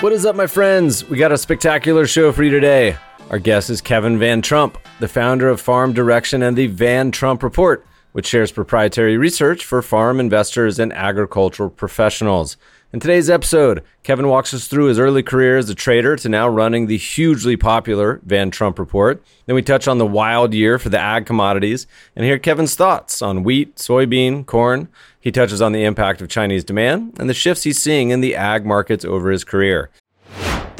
[0.00, 1.06] What is up, my friends?
[1.06, 2.96] We got a spectacular show for you today.
[3.28, 7.42] Our guest is Kevin Van Trump, the founder of Farm Direction and the Van Trump
[7.42, 12.56] Report, which shares proprietary research for farm investors and agricultural professionals.
[12.94, 16.48] In today's episode, Kevin walks us through his early career as a trader to now
[16.48, 19.22] running the hugely popular Van Trump Report.
[19.44, 21.86] Then we touch on the wild year for the ag commodities
[22.16, 24.88] and hear Kevin's thoughts on wheat, soybean, corn,
[25.20, 28.34] he touches on the impact of Chinese demand and the shifts he's seeing in the
[28.34, 29.90] ag markets over his career.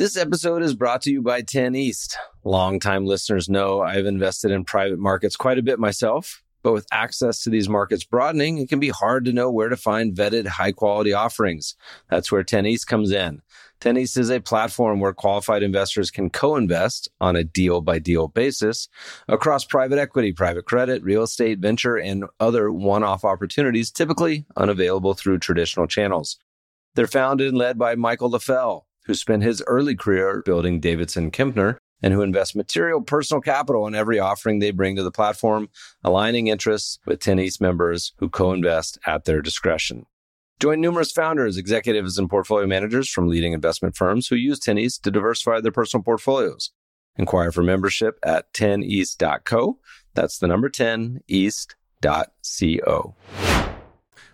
[0.01, 2.17] This episode is brought to you by 10 East.
[2.43, 7.43] Longtime listeners know I've invested in private markets quite a bit myself, but with access
[7.43, 10.73] to these markets broadening, it can be hard to know where to find vetted high
[10.73, 11.77] quality offerings.
[12.09, 13.43] That's where 10 East comes in.
[13.81, 18.27] 10 East is a platform where qualified investors can co-invest on a deal by deal
[18.27, 18.89] basis
[19.28, 25.41] across private equity, private credit, real estate, venture, and other one-off opportunities typically unavailable through
[25.41, 26.39] traditional channels.
[26.95, 31.78] They're founded and led by Michael Leffell, who spent his early career building Davidson Kempner
[32.00, 35.69] and who invest material personal capital in every offering they bring to the platform,
[36.05, 40.06] aligning interests with 10 East members who co-invest at their discretion.
[40.61, 45.03] Join numerous founders, executives, and portfolio managers from leading investment firms who use 10 East
[45.05, 46.70] to diversify their personal portfolios.
[47.16, 49.78] Inquire for membership at 10east.co.
[50.14, 51.75] That's the number 10east.co.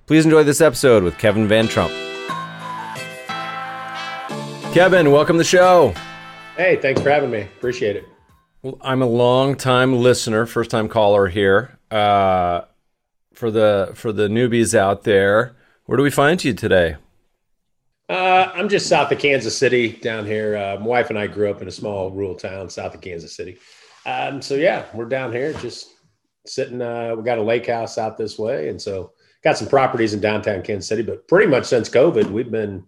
[0.06, 2.05] Please enjoy this episode with Kevin Van Trump.
[4.76, 5.94] Kevin, welcome to the show.
[6.54, 7.40] Hey, thanks for having me.
[7.40, 8.04] Appreciate it.
[8.60, 11.78] Well, I'm a long time listener, first time caller here.
[11.90, 12.60] Uh,
[13.32, 15.56] for the for the newbies out there,
[15.86, 16.96] where do we find you today?
[18.10, 20.58] Uh, I'm just south of Kansas City down here.
[20.58, 23.34] Uh, my wife and I grew up in a small rural town south of Kansas
[23.34, 23.56] City.
[24.04, 25.94] Um, so yeah, we're down here just
[26.46, 26.82] sitting.
[26.82, 29.12] Uh, we got a lake house out this way, and so
[29.42, 31.00] got some properties in downtown Kansas City.
[31.00, 32.84] But pretty much since COVID, we've been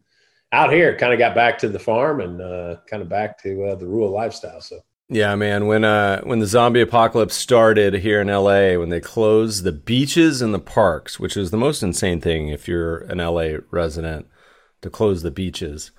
[0.53, 0.97] out here.
[0.97, 3.87] Kind of got back to the farm and uh, kind of back to uh, the
[3.87, 4.61] rural lifestyle.
[4.61, 5.67] So yeah, man.
[5.67, 10.43] When uh when the zombie apocalypse started here in LA, when they closed the beaches
[10.43, 14.27] and the parks, which is the most insane thing if you're an LA resident
[14.83, 15.93] to close the beaches.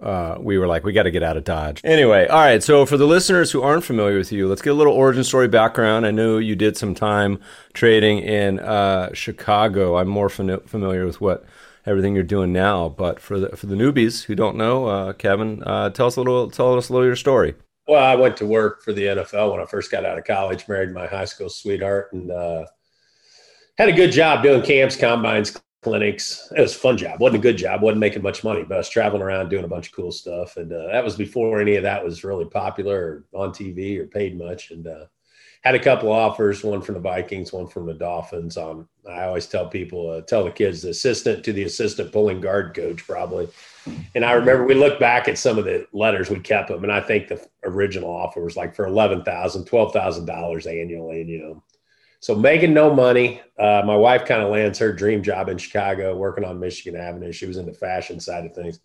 [0.00, 1.80] Uh, we were like, we got to get out of Dodge.
[1.84, 2.60] Anyway, all right.
[2.60, 5.46] So for the listeners who aren't familiar with you, let's get a little origin story
[5.46, 6.06] background.
[6.06, 7.38] I know you did some time
[7.72, 9.96] trading in uh, Chicago.
[9.98, 11.44] I'm more fam- familiar with what
[11.86, 15.62] everything you're doing now, but for the for the newbies who don't know, uh, Kevin,
[15.64, 17.54] uh, tell us a little, tell us a little of your story.
[17.88, 20.68] Well, I went to work for the NFL when I first got out of college,
[20.68, 22.66] married my high school sweetheart, and uh,
[23.76, 26.50] had a good job doing camps, combines, clinics.
[26.56, 27.20] It was a fun job.
[27.20, 27.82] wasn't a good job.
[27.82, 30.56] wasn't making much money, but I was traveling around doing a bunch of cool stuff.
[30.56, 34.06] And uh, that was before any of that was really popular or on TV or
[34.06, 34.70] paid much.
[34.70, 35.06] And uh,
[35.62, 38.56] had a couple offers, one from the Vikings, one from the Dolphins.
[38.56, 42.40] Um, I always tell people, uh, tell the kids, the assistant to the assistant pulling
[42.40, 43.48] guard coach, probably.
[44.14, 46.82] And I remember we looked back at some of the letters, we kept them.
[46.82, 51.20] And I think the original offer was like for $11,000, $12,000 annually.
[51.20, 51.62] And, you know,
[52.18, 53.40] so making no money.
[53.56, 57.32] Uh, my wife kind of lands her dream job in Chicago, working on Michigan Avenue.
[57.32, 58.80] She was in the fashion side of things.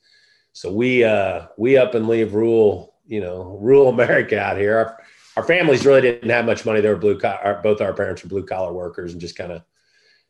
[0.53, 4.77] So we, uh, we up and leave rural, you know, rural America out here.
[4.77, 4.99] Our,
[5.37, 6.81] our families really didn't have much money.
[6.81, 9.61] They were blue collar, both our parents were blue collar workers and just kind of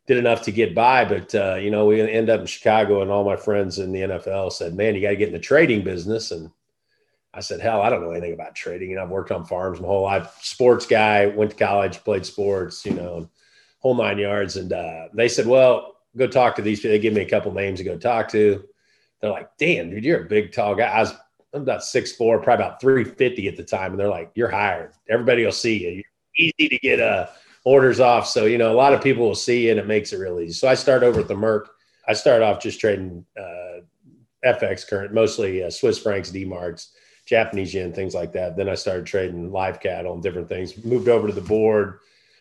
[0.06, 1.06] did enough to get by.
[1.06, 4.02] But, uh, you know, we end up in Chicago and all my friends in the
[4.02, 6.32] NFL said, man, you got to get in the trading business.
[6.32, 6.52] And
[7.34, 8.94] I said, hell, I don't know anything about trading.
[8.94, 12.86] Know, I've worked on farms my whole life, sports guy, went to college, played sports,
[12.86, 13.30] you know,
[13.80, 14.58] whole nine yards.
[14.58, 16.92] And uh, they said, well, go talk to these people.
[16.92, 18.62] They give me a couple names to go talk to.
[19.22, 20.88] They're like, damn, dude, you're a big, tall guy.
[20.88, 21.14] I was
[21.54, 23.92] I'm about six four, probably about 350 at the time.
[23.92, 24.94] And they're like, you're hired.
[25.10, 25.90] Everybody will see you.
[25.90, 27.28] You're easy to get uh,
[27.64, 28.28] orders off.
[28.28, 30.40] So, you know, a lot of people will see you and it makes it real
[30.40, 30.54] easy.
[30.54, 31.70] So I start over at the Merc.
[32.08, 33.82] I started off just trading uh,
[34.46, 36.94] FX current, mostly uh, Swiss francs, D-marks,
[37.26, 38.56] Japanese yen, things like that.
[38.56, 40.84] Then I started trading live cattle and different things.
[40.86, 42.00] Moved over to the board,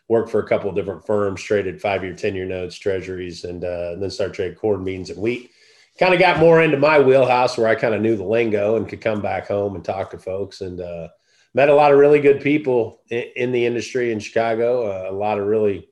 [0.08, 4.02] worked for a couple of different firms, traded five-year, ten-year notes, treasuries, and, uh, and
[4.02, 5.50] then started trading corn, beans, and wheat
[5.98, 8.88] kind of got more into my wheelhouse where I kind of knew the lingo and
[8.88, 11.08] could come back home and talk to folks and uh,
[11.54, 14.90] met a lot of really good people in, in the industry in Chicago.
[14.90, 15.88] Uh, a lot of really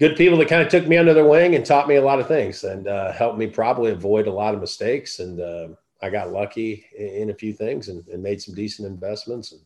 [0.00, 2.18] good people that kind of took me under their wing and taught me a lot
[2.18, 5.20] of things and uh, helped me probably avoid a lot of mistakes.
[5.20, 5.68] And uh,
[6.02, 9.52] I got lucky in, in a few things and, and, made some decent investments.
[9.52, 9.60] And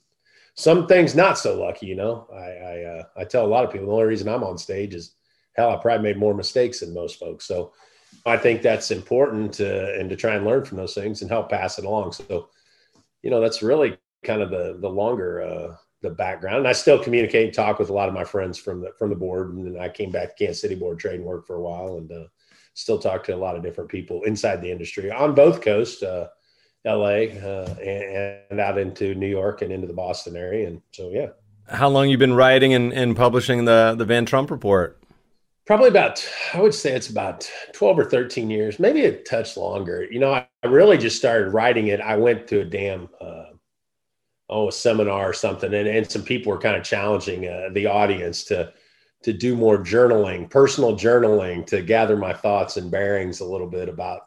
[0.55, 2.29] some things not so lucky, you know.
[2.33, 4.95] I I, uh, I tell a lot of people the only reason I'm on stage
[4.95, 5.15] is
[5.56, 7.47] hell, I probably made more mistakes than most folks.
[7.47, 7.73] So
[8.28, 11.50] I think that's important to and to try and learn from those things and help
[11.50, 12.12] pass it along.
[12.12, 12.48] So,
[13.22, 16.58] you know, that's really kind of the the longer uh, the background.
[16.58, 19.10] And I still communicate and talk with a lot of my friends from the from
[19.10, 19.52] the board.
[19.52, 21.98] And then I came back to Kansas City board trade and work for a while
[21.98, 22.25] and uh,
[22.75, 26.28] still talk to a lot of different people inside the industry on both coasts, uh,
[26.86, 30.69] LA uh, and, and, out into New York and into the Boston area.
[30.69, 31.28] And so, yeah.
[31.69, 34.98] How long you been writing and, and publishing the, the Van Trump report?
[35.69, 40.09] Probably about, I would say it's about 12 or 13 years, maybe a touch longer.
[40.11, 42.00] You know, I, really just started writing it.
[42.00, 43.44] I went to a damn, uh,
[44.50, 47.87] oh a seminar or something and, and some people were kind of challenging uh, the
[47.87, 48.73] audience to
[49.23, 53.88] to do more journaling personal journaling to gather my thoughts and bearings a little bit
[53.88, 54.23] about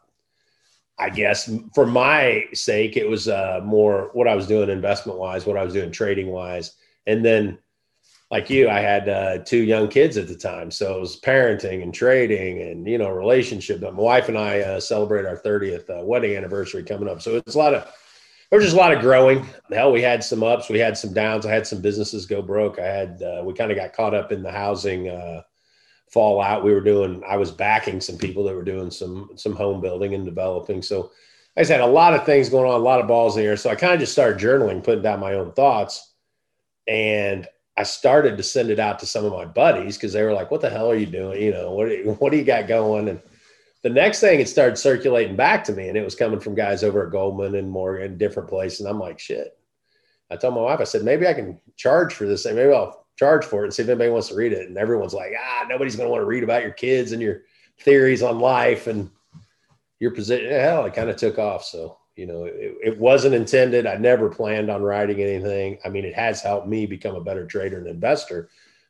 [0.98, 5.44] i guess for my sake it was uh, more what i was doing investment wise
[5.46, 7.58] what i was doing trading wise and then
[8.32, 11.82] like you i had uh, two young kids at the time so it was parenting
[11.84, 15.88] and trading and you know relationship but my wife and i uh, celebrate our 30th
[15.90, 17.86] uh, wedding anniversary coming up so it's a lot of
[18.52, 19.48] there was just a lot of growing.
[19.70, 21.46] Hell, we had some ups, we had some downs.
[21.46, 22.78] I had some businesses go broke.
[22.78, 25.40] I had uh, we kind of got caught up in the housing uh,
[26.10, 26.62] fallout.
[26.62, 27.22] We were doing.
[27.26, 30.82] I was backing some people that were doing some some home building and developing.
[30.82, 31.12] So
[31.56, 33.48] I just had a lot of things going on, a lot of balls in the
[33.48, 33.56] air.
[33.56, 36.12] So I kind of just started journaling, putting down my own thoughts,
[36.86, 40.32] and I started to send it out to some of my buddies because they were
[40.32, 41.42] like, "What the hell are you doing?
[41.42, 41.88] You know, what
[42.20, 43.20] what do you got going?" And
[43.82, 46.82] the next thing it started circulating back to me and it was coming from guys
[46.82, 49.58] over at goldman and morgan different places and i'm like shit
[50.30, 53.06] i told my wife i said maybe i can charge for this thing maybe i'll
[53.18, 55.66] charge for it and see if anybody wants to read it and everyone's like ah
[55.68, 57.42] nobody's going to want to read about your kids and your
[57.80, 59.10] theories on life and
[59.98, 63.86] your position hell it kind of took off so you know it, it wasn't intended
[63.86, 67.46] i never planned on writing anything i mean it has helped me become a better
[67.46, 68.48] trader and investor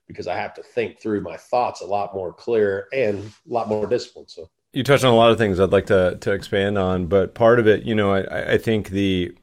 [0.08, 3.68] because i have to think through my thoughts a lot more clear and a lot
[3.68, 4.30] more disciplined.
[4.30, 7.34] so you touched on a lot of things I'd like to to expand on, but
[7.34, 9.36] part of it, you know, I, I think the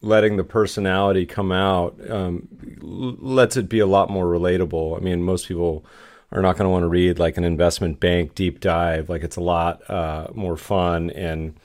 [0.00, 2.48] letting the personality come out um,
[2.80, 4.96] lets it be a lot more relatable.
[4.96, 5.84] I mean, most people
[6.30, 9.08] are not going to want to read like an investment bank deep dive.
[9.08, 11.58] Like it's a lot uh, more fun, and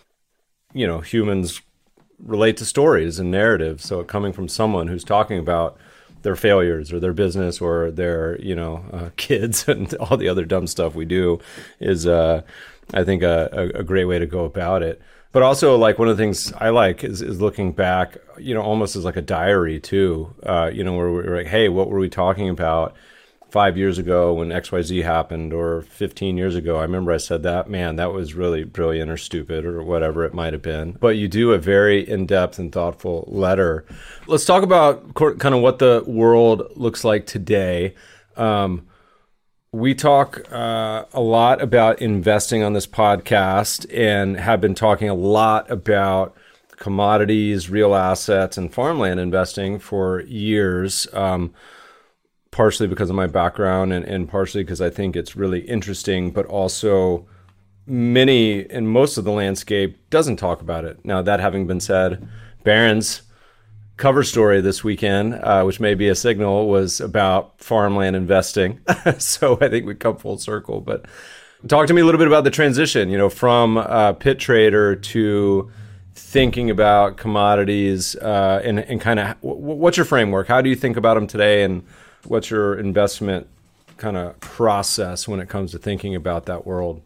[0.74, 1.62] you know, humans
[2.20, 3.84] relate to stories and narratives.
[3.86, 5.78] So coming from someone who's talking about
[6.24, 10.46] their failures or their business or their you know uh, kids and all the other
[10.46, 11.40] dumb stuff we do
[11.80, 12.42] is uh,
[12.94, 15.02] I think a, a, great way to go about it.
[15.32, 18.62] But also, like one of the things I like is, is looking back, you know,
[18.62, 20.34] almost as like a diary too.
[20.44, 22.96] Uh, you know, where we're like, hey, what were we talking about
[23.54, 26.78] five years ago when X Y Z happened, or fifteen years ago?
[26.78, 27.70] I remember I said that.
[27.70, 30.98] Man, that was really brilliant or stupid or whatever it might have been.
[31.00, 33.86] But you do a very in depth and thoughtful letter.
[34.26, 37.94] Let's talk about kind of what the world looks like today.
[38.36, 38.88] Um,
[39.72, 45.14] we talk uh, a lot about investing on this podcast and have been talking a
[45.14, 46.36] lot about
[46.78, 51.08] commodities, real assets, and farmland investing for years.
[51.14, 51.54] Um,
[52.54, 56.46] partially because of my background and, and partially because I think it's really interesting, but
[56.46, 57.28] also
[57.86, 61.04] many and most of the landscape doesn't talk about it.
[61.04, 62.30] Now, that having been said,
[62.64, 63.24] Barron's
[63.98, 68.80] cover story this weekend, uh, which may be a signal, was about farmland investing.
[69.18, 70.80] so I think we come full circle.
[70.80, 71.06] But
[71.68, 74.96] talk to me a little bit about the transition, you know, from uh, pit trader
[74.96, 75.72] to
[76.16, 80.48] thinking about commodities uh, and, and kind of what's your framework?
[80.48, 81.64] How do you think about them today?
[81.64, 81.84] And
[82.26, 83.48] what's your investment
[83.98, 87.02] kind of process when it comes to thinking about that world?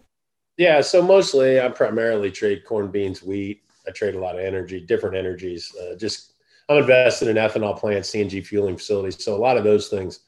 [0.57, 3.61] Yeah, so mostly I primarily trade corn, beans, wheat.
[3.87, 6.33] I trade a lot of energy, different energies, uh, just
[6.69, 9.23] I'm invested in ethanol plants, CNG fueling facilities.
[9.23, 10.21] So a lot of those things,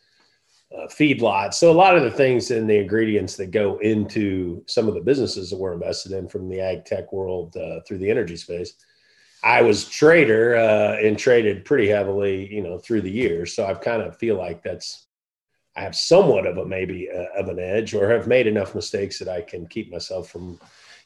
[0.73, 1.55] uh, feedlots.
[1.55, 5.01] So a lot of the things in the ingredients that go into some of the
[5.01, 8.75] businesses that we're invested in from the ag tech world uh, through the energy space.
[9.43, 13.55] I was trader uh, and traded pretty heavily, you know, through the years.
[13.55, 15.07] So I've kind of feel like that's
[15.75, 19.17] I have somewhat of a maybe uh, of an edge, or have made enough mistakes
[19.19, 20.59] that I can keep myself from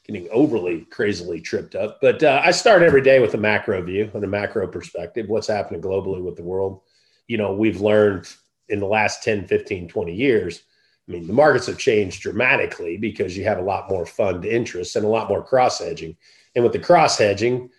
[0.04, 1.98] getting overly crazily tripped up.
[2.00, 5.46] But uh, I start every day with a macro view and a macro perspective, what's
[5.46, 6.80] happening globally with the world.
[7.28, 8.28] You know, we've learned
[8.68, 10.62] in the last 10, 15, 20 years.
[11.08, 14.96] I mean, the markets have changed dramatically because you have a lot more fund interest
[14.96, 16.16] and a lot more cross hedging.
[16.54, 17.70] And with the cross hedging,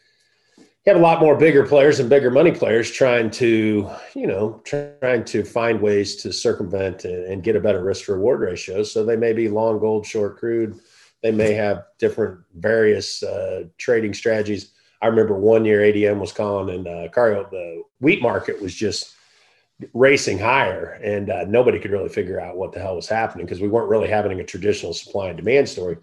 [0.85, 4.61] you have a lot more bigger players and bigger money players trying to, you know,
[4.63, 8.83] trying to find ways to circumvent and, get a better risk reward ratio.
[8.83, 10.79] So they may be long gold, short crude.
[11.23, 14.73] They may have different various uh, trading strategies.
[15.01, 19.15] I remember one year ADM was calling and uh, Cargill, the wheat market was just
[19.93, 23.59] racing higher and uh, nobody could really figure out what the hell was happening because
[23.59, 25.97] we weren't really having a traditional supply and demand story.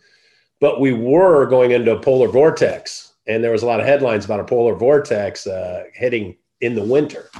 [0.60, 4.24] But we were going into a polar vortex and there was a lot of headlines
[4.24, 7.30] about a polar vortex uh, hitting in the winter.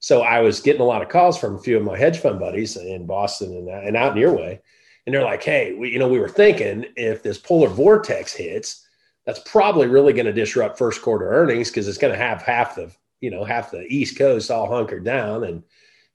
[0.00, 2.38] So I was getting a lot of calls from a few of my hedge fund
[2.38, 4.60] buddies in Boston and, and out in your way,
[5.06, 8.86] and they're like, "Hey, we, you know, we were thinking if this polar vortex hits,
[9.24, 12.74] that's probably really going to disrupt first quarter earnings because it's going to have half
[12.74, 15.62] the, you know, half the East Coast all hunkered down, and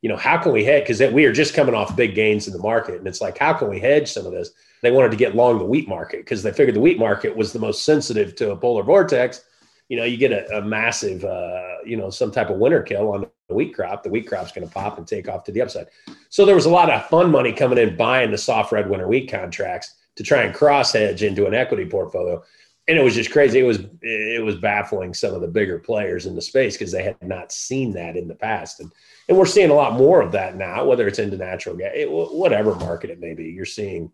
[0.01, 0.83] you know, how can we hedge?
[0.83, 3.53] Because we are just coming off big gains in the market, and it's like, how
[3.53, 4.51] can we hedge some of this?
[4.81, 7.53] They wanted to get long the wheat market because they figured the wheat market was
[7.53, 9.41] the most sensitive to a polar vortex.
[9.89, 13.11] You know, you get a, a massive, uh, you know, some type of winter kill
[13.11, 14.03] on the wheat crop.
[14.03, 15.87] The wheat crop's going to pop and take off to the upside.
[16.29, 19.07] So there was a lot of fun money coming in buying the soft red winter
[19.07, 22.43] wheat contracts to try and cross hedge into an equity portfolio.
[22.87, 23.59] And it was just crazy.
[23.59, 27.03] It was it was baffling some of the bigger players in the space because they
[27.03, 28.79] had not seen that in the past.
[28.79, 28.91] And
[29.27, 32.09] and we're seeing a lot more of that now, whether it's into natural gas, it,
[32.09, 33.45] whatever market it may be.
[33.45, 34.11] You're seeing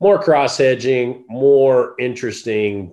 [0.00, 2.92] more cross hedging, more interesting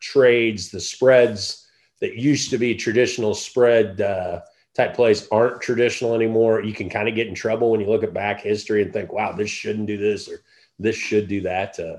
[0.00, 0.70] trades.
[0.70, 1.68] The spreads
[2.00, 4.40] that used to be traditional spread uh,
[4.74, 6.62] type plays aren't traditional anymore.
[6.62, 9.12] You can kind of get in trouble when you look at back history and think,
[9.12, 10.42] wow, this shouldn't do this or
[10.78, 11.78] this should do that.
[11.78, 11.98] Uh,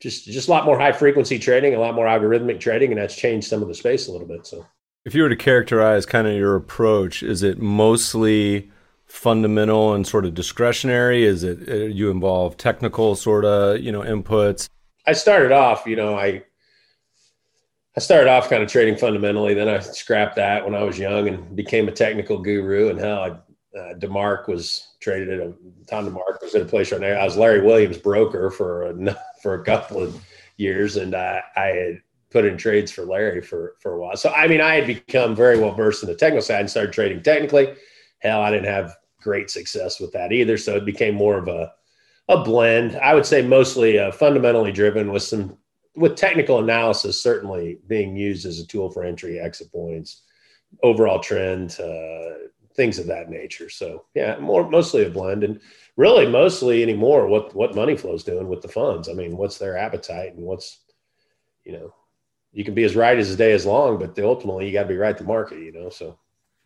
[0.00, 3.16] just just a lot more high frequency trading, a lot more algorithmic trading, and that's
[3.16, 4.46] changed some of the space a little bit.
[4.46, 4.64] So,
[5.04, 8.70] if you were to characterize kind of your approach, is it mostly
[9.08, 11.24] fundamental and sort of discretionary?
[11.24, 14.68] Is it uh, you involve technical sort of you know inputs?
[15.06, 16.44] I started off, you know, I
[17.96, 19.54] I started off kind of trading fundamentally.
[19.54, 22.90] Then I scrapped that when I was young and became a technical guru.
[22.90, 23.30] And how I,
[23.76, 25.54] uh, DeMark was traded at a
[25.88, 27.14] Tom DeMark was at a place right now.
[27.14, 30.22] I was Larry Williams broker for a, for a couple of
[30.58, 34.16] years, and I, I had put in trades for Larry for for a while.
[34.16, 36.92] So I mean, I had become very well versed in the technical side and started
[36.92, 37.74] trading technically.
[38.18, 40.56] Hell, I didn't have great success with that either.
[40.56, 41.72] So it became more of a
[42.28, 42.96] a blend.
[42.96, 45.56] I would say mostly uh, fundamentally driven with some
[45.96, 50.22] with technical analysis certainly being used as a tool for entry, exit points,
[50.82, 53.68] overall trend, uh, things of that nature.
[53.68, 55.60] So yeah, more mostly a blend, and
[55.96, 59.08] really mostly anymore what what money flow's doing with the funds.
[59.08, 60.78] I mean, what's their appetite and what's
[61.64, 61.94] you know
[62.52, 64.88] you can be as right as the day is long, but ultimately you got to
[64.88, 65.60] be right the market.
[65.60, 66.18] You know, so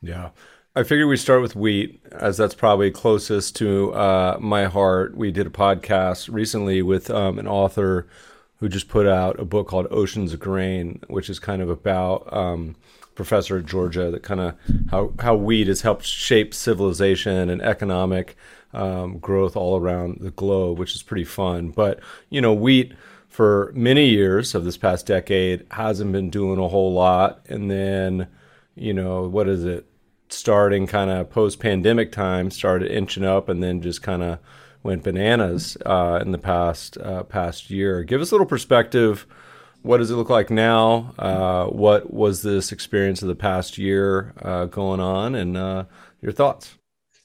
[0.03, 0.31] yeah.
[0.75, 5.15] I figured we'd start with wheat, as that's probably closest to uh, my heart.
[5.15, 8.09] We did a podcast recently with um, an author
[8.57, 12.27] who just put out a book called Oceans of Grain, which is kind of about
[12.33, 12.75] um,
[13.15, 14.55] professor at Georgia that kind of
[14.91, 18.35] how how wheat has helped shape civilization and economic
[18.73, 21.69] um, growth all around the globe, which is pretty fun.
[21.69, 22.01] But
[22.31, 22.95] you know, wheat
[23.29, 28.29] for many years of this past decade hasn't been doing a whole lot, and then
[28.75, 29.87] you know what is it?
[30.33, 34.39] Starting kind of post pandemic time started inching up and then just kind of
[34.83, 38.03] went bananas uh, in the past uh, past year.
[38.03, 39.27] Give us a little perspective.
[39.83, 41.13] What does it look like now?
[41.19, 45.85] Uh, what was this experience of the past year uh, going on, and uh,
[46.21, 46.77] your thoughts?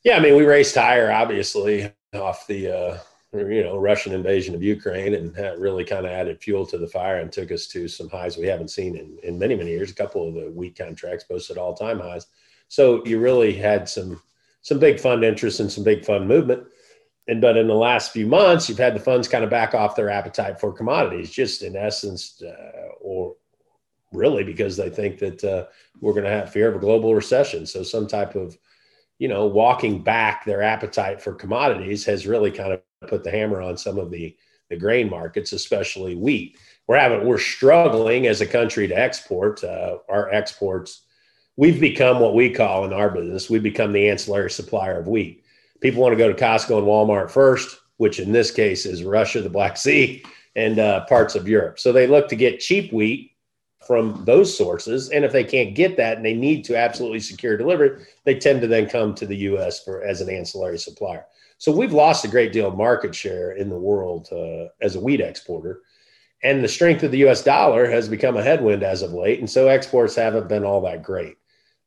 [0.03, 2.97] Yeah, I mean, we raced higher, obviously, off the uh,
[3.33, 6.87] you know Russian invasion of Ukraine, and that really kind of added fuel to the
[6.87, 9.91] fire and took us to some highs we haven't seen in, in many many years.
[9.91, 12.27] A couple of the wheat contracts posted all time highs.
[12.67, 14.21] So you really had some
[14.61, 16.63] some big fund interest and some big fund movement.
[17.27, 19.95] And but in the last few months, you've had the funds kind of back off
[19.95, 23.35] their appetite for commodities, just in essence, uh, or
[24.13, 25.65] really because they think that uh,
[25.99, 27.65] we're going to have fear of a global recession.
[27.65, 28.57] So some type of,
[29.19, 33.61] you know, walking back their appetite for commodities has really kind of put the hammer
[33.61, 34.35] on some of the
[34.69, 36.57] the grain markets, especially wheat.
[36.87, 39.63] We're having we're struggling as a country to export.
[39.63, 41.03] Uh, our exports
[41.57, 45.43] we've become what we call in our business, We've become the ancillary supplier of wheat.
[45.81, 49.41] People want to go to Costco and Walmart first, which in this case is Russia,
[49.41, 50.23] the Black Sea,
[50.55, 51.79] and uh, parts of Europe.
[51.79, 53.33] So they look to get cheap wheat
[53.85, 55.09] from those sources.
[55.09, 58.61] And if they can't get that and they need to absolutely secure delivery, they tend
[58.61, 61.25] to then come to the US for as an ancillary supplier.
[61.59, 64.99] So we've lost a great deal of market share in the world uh, as a
[64.99, 65.81] wheat exporter.
[66.43, 69.39] And the strength of the US dollar has become a headwind as of late.
[69.39, 71.37] And so exports haven't been all that great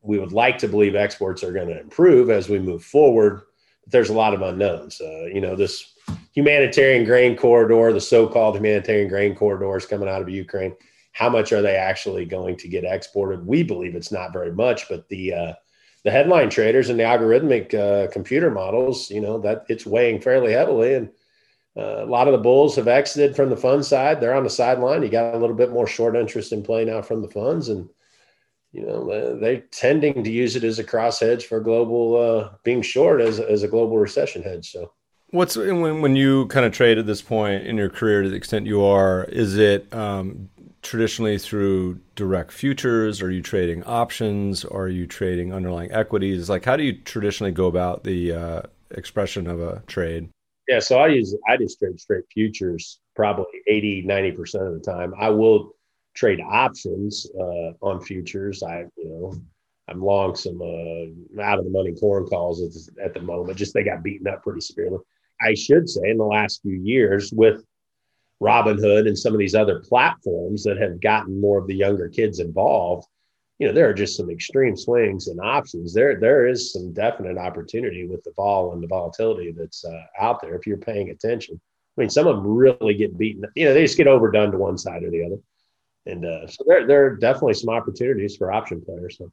[0.02, 3.42] we would like to believe exports are going to improve as we move forward.
[3.82, 5.00] But there's a lot of unknowns.
[5.00, 5.94] Uh, you know, this
[6.32, 10.74] humanitarian grain corridor, the so-called humanitarian grain corridor is coming out of Ukraine.
[11.12, 13.46] how much are they actually going to get exported?
[13.46, 15.52] We believe it's not very much, but the uh,
[16.04, 20.52] the headline traders and the algorithmic uh, computer models, you know, that it's weighing fairly
[20.52, 20.94] heavily.
[20.94, 21.10] And
[21.76, 24.20] uh, a lot of the bulls have exited from the fund side.
[24.20, 25.02] They're on the sideline.
[25.02, 27.88] You got a little bit more short interest in play now from the funds, and
[28.72, 32.82] you know they're tending to use it as a cross hedge for global uh, being
[32.82, 34.70] short as as a global recession hedge.
[34.70, 34.92] So.
[35.30, 38.36] What's when when you kind of trade at this point in your career to the
[38.36, 39.24] extent you are?
[39.24, 40.48] Is it um,
[40.82, 43.22] traditionally through direct futures?
[43.22, 44.64] Are you trading options?
[44.64, 46.50] Are you trading underlying equities?
[46.50, 50.30] Like, how do you traditionally go about the uh, expression of a trade?
[50.68, 55.12] Yeah, so I use I just trade straight futures probably 80, 90% of the time.
[55.18, 55.74] I will
[56.14, 58.62] trade options uh, on futures.
[58.62, 59.34] I, you know,
[59.88, 63.58] I'm long some uh, out of the money corn calls at, at the moment.
[63.58, 64.98] Just they got beaten up pretty severely.
[65.40, 67.64] I should say in the last few years with
[68.42, 72.40] Robinhood and some of these other platforms that have gotten more of the younger kids
[72.40, 73.06] involved,
[73.58, 75.92] you know, there are just some extreme swings and options.
[75.92, 80.40] There, there is some definite opportunity with the vol and the volatility that's uh, out
[80.40, 81.60] there if you're paying attention.
[81.96, 83.44] I mean, some of them really get beaten.
[83.54, 85.36] You know, they just get overdone to one side or the other,
[86.06, 89.18] and uh, so there, there are definitely some opportunities for option players.
[89.18, 89.30] So.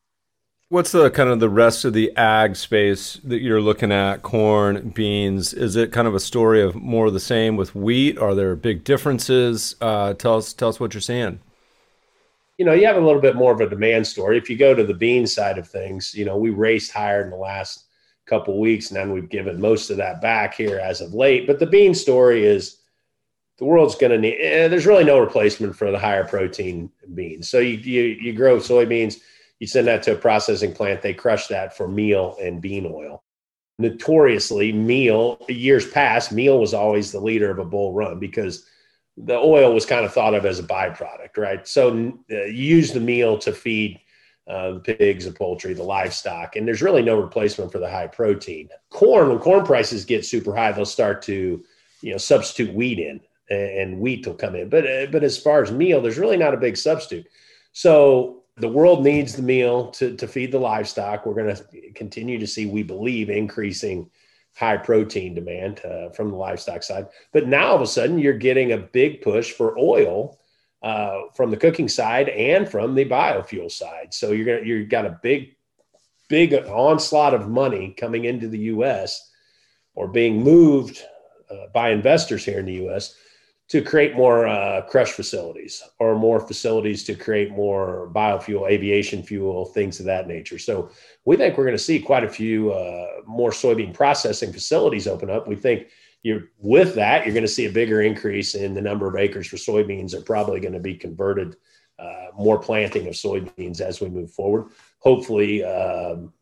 [0.70, 4.22] What's the kind of the rest of the ag space that you're looking at?
[4.22, 5.54] Corn, beans.
[5.54, 8.18] Is it kind of a story of more of the same with wheat?
[8.18, 9.78] Are there big differences?
[9.80, 11.40] Uh, tell us, tell us what you're seeing.
[12.58, 14.38] You know, you have a little bit more of a demand story.
[14.38, 17.30] If you go to the bean side of things, you know, we raced higher in
[17.30, 17.86] the last
[18.26, 21.48] couple weeks, and then we've given most of that back here as of late.
[21.48, 22.80] But the bean story is
[23.58, 24.38] the world's going to need.
[24.40, 27.50] Eh, there's really no replacement for the higher protein beans.
[27.50, 29.20] So you you, you grow soybeans
[29.60, 33.24] you send that to a processing plant, they crush that for meal and bean oil.
[33.80, 38.66] Notoriously, meal, years past, meal was always the leader of a bull run because
[39.18, 41.68] the oil was kind of thought of as a byproduct, right?
[41.68, 41.90] So
[42.32, 44.00] uh, you use the meal to feed
[44.48, 48.08] uh, the pigs, the poultry, the livestock, and there's really no replacement for the high
[48.08, 48.70] protein.
[48.90, 51.64] Corn, when corn prices get super high, they'll start to,
[52.02, 54.70] you know, substitute wheat in, and wheat will come in.
[54.70, 57.28] But uh, but as far as meal, there's really not a big substitute.
[57.72, 61.26] So the world needs the meal to, to feed the livestock.
[61.26, 64.10] We're going to continue to see, we believe, increasing
[64.56, 67.08] high protein demand uh, from the livestock side.
[67.32, 70.40] But now all of a sudden, you're getting a big push for oil
[70.82, 74.14] uh, from the cooking side and from the biofuel side.
[74.14, 75.56] So you're to you've got a big,
[76.28, 79.32] big onslaught of money coming into the U.S.
[79.94, 81.04] or being moved
[81.52, 83.16] uh, by investors here in the U.S
[83.70, 89.66] to create more uh, crush facilities or more facilities to create more biofuel, aviation fuel,
[89.66, 90.58] things of that nature.
[90.58, 90.90] So
[91.26, 95.30] we think we're going to see quite a few uh, more soybean processing facilities open
[95.30, 95.48] up.
[95.48, 95.88] We think
[96.24, 99.48] you're with that, you're going to see a bigger increase in the number of acres
[99.48, 101.58] for soybeans are probably going to be converted,
[102.00, 104.68] uh, more planting of soybeans as we move forward.
[105.00, 106.34] Hopefully, um,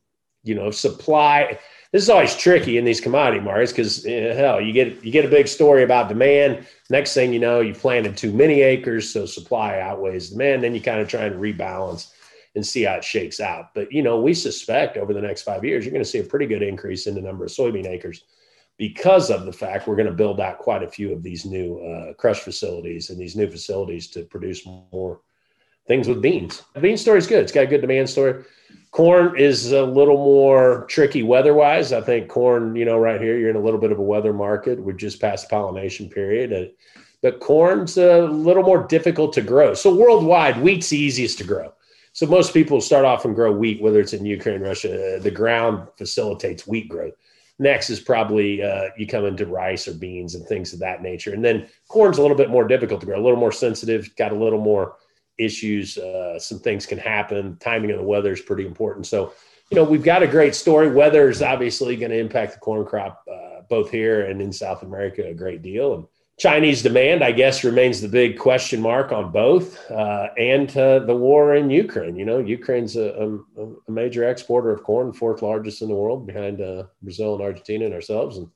[0.45, 1.59] you know, supply
[1.95, 5.23] this is always tricky in these commodity markets because you hell, you get you get
[5.23, 6.67] a big story about demand.
[6.89, 10.61] Next thing you know, you planted too many acres, so supply outweighs demand.
[10.61, 12.11] Then you kind of try to rebalance
[12.53, 13.73] and see how it shakes out.
[13.73, 16.23] But you know, we suspect over the next five years, you're going to see a
[16.23, 18.25] pretty good increase in the number of soybean acres
[18.77, 21.79] because of the fact we're going to build out quite a few of these new
[21.79, 25.21] uh, crush facilities and these new facilities to produce more
[25.87, 26.63] things with beans.
[26.73, 27.43] The bean story is good.
[27.43, 28.43] It's got a good demand story.
[28.91, 31.91] Corn is a little more tricky weather-wise.
[31.91, 34.33] I think corn, you know, right here, you're in a little bit of a weather
[34.33, 34.79] market.
[34.79, 36.53] We're just past pollination period.
[36.53, 36.71] Uh,
[37.21, 39.73] but corn's a little more difficult to grow.
[39.73, 41.73] So worldwide, wheat's the easiest to grow.
[42.13, 45.17] So most people start off and grow wheat, whether it's in Ukraine, Russia.
[45.17, 47.13] Uh, the ground facilitates wheat growth.
[47.59, 51.33] Next is probably uh, you come into rice or beans and things of that nature.
[51.33, 54.31] And then corn's a little bit more difficult to grow, a little more sensitive, got
[54.31, 54.95] a little more
[55.37, 55.97] issues.
[55.97, 57.57] Uh, some things can happen.
[57.59, 59.05] Timing of the weather is pretty important.
[59.05, 59.33] So,
[59.71, 60.89] you know, we've got a great story.
[60.89, 64.83] Weather is obviously going to impact the corn crop uh, both here and in South
[64.83, 65.93] America a great deal.
[65.95, 66.05] And
[66.37, 71.15] Chinese demand, I guess, remains the big question mark on both, uh, and uh, the
[71.15, 72.17] war in Ukraine.
[72.17, 76.27] You know, Ukraine's a, a, a, major exporter of corn, fourth largest in the world,
[76.27, 78.37] behind uh, Brazil and Argentina and ourselves.
[78.37, 78.49] And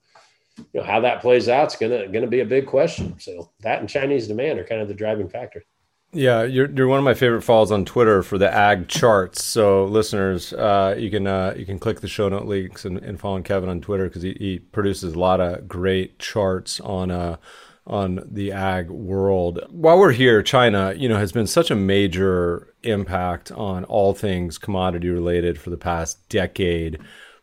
[0.58, 3.18] you know how that plays out is gonna gonna be a big question.
[3.18, 5.64] So that and Chinese demand are kind of the driving factor.
[6.12, 9.44] Yeah, you're you're one of my favorite follows on Twitter for the ag charts.
[9.44, 13.20] So listeners, uh, you can uh, you can click the show note links and, and
[13.20, 17.38] follow Kevin on Twitter because he, he, produces a lot of great charts on uh,
[17.86, 19.60] on the ag world.
[19.70, 24.58] While we're here, China, you know, has been such a major impact on all things
[24.58, 27.00] commodity related for the past decade.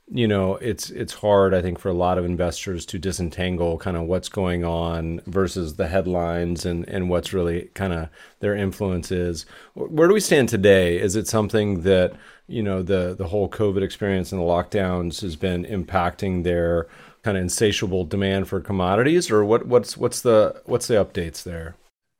[0.08, 3.96] You know, it's it's hard, I think, for a lot of investors to disentangle kind
[3.96, 9.10] of what's going on versus the headlines and and what's really kind of their influence
[9.10, 9.46] is.
[9.74, 10.98] Where do we stand today?
[11.00, 12.12] Is it something that
[12.46, 16.86] you know the the whole COVID experience and the lockdowns has been impacting their
[17.24, 21.74] kind of insatiable demand for commodities, or what what's what's the what's the updates there?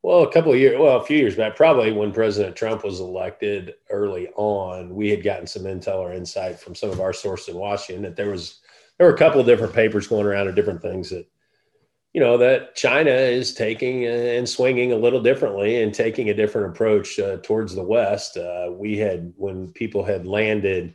[0.07, 3.01] Well, a couple of years, well, a few years back, probably when President Trump was
[3.01, 7.49] elected early on, we had gotten some intel or insight from some of our sources
[7.49, 8.61] in Washington that there was
[8.97, 11.27] there were a couple of different papers going around of different things that
[12.13, 16.71] you know that China is taking and swinging a little differently and taking a different
[16.71, 18.37] approach uh, towards the West.
[18.37, 20.95] Uh, we had when people had landed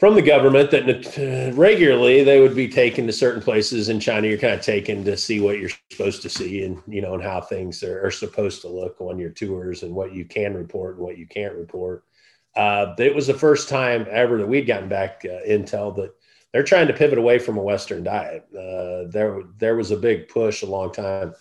[0.00, 4.26] from the government that regularly they would be taken to certain places in China.
[4.26, 7.22] You're kind of taken to see what you're supposed to see and, you know, and
[7.22, 10.96] how things are, are supposed to look on your tours and what you can report
[10.96, 12.04] and what you can't report.
[12.56, 16.14] Uh, it was the first time ever that we'd gotten back uh, intel that
[16.50, 18.46] they're trying to pivot away from a Western diet.
[18.52, 21.34] Uh, there, there was a big push a long time.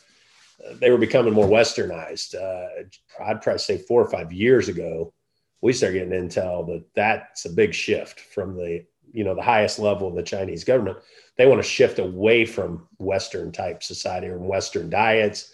[0.81, 2.35] They were becoming more Westernized.
[2.35, 2.83] Uh,
[3.23, 5.13] I'd probably say four or five years ago
[5.61, 9.79] we start getting intel that that's a big shift from the you know the highest
[9.79, 10.97] level of the Chinese government.
[11.37, 15.51] They want to shift away from Western type society or Western diets,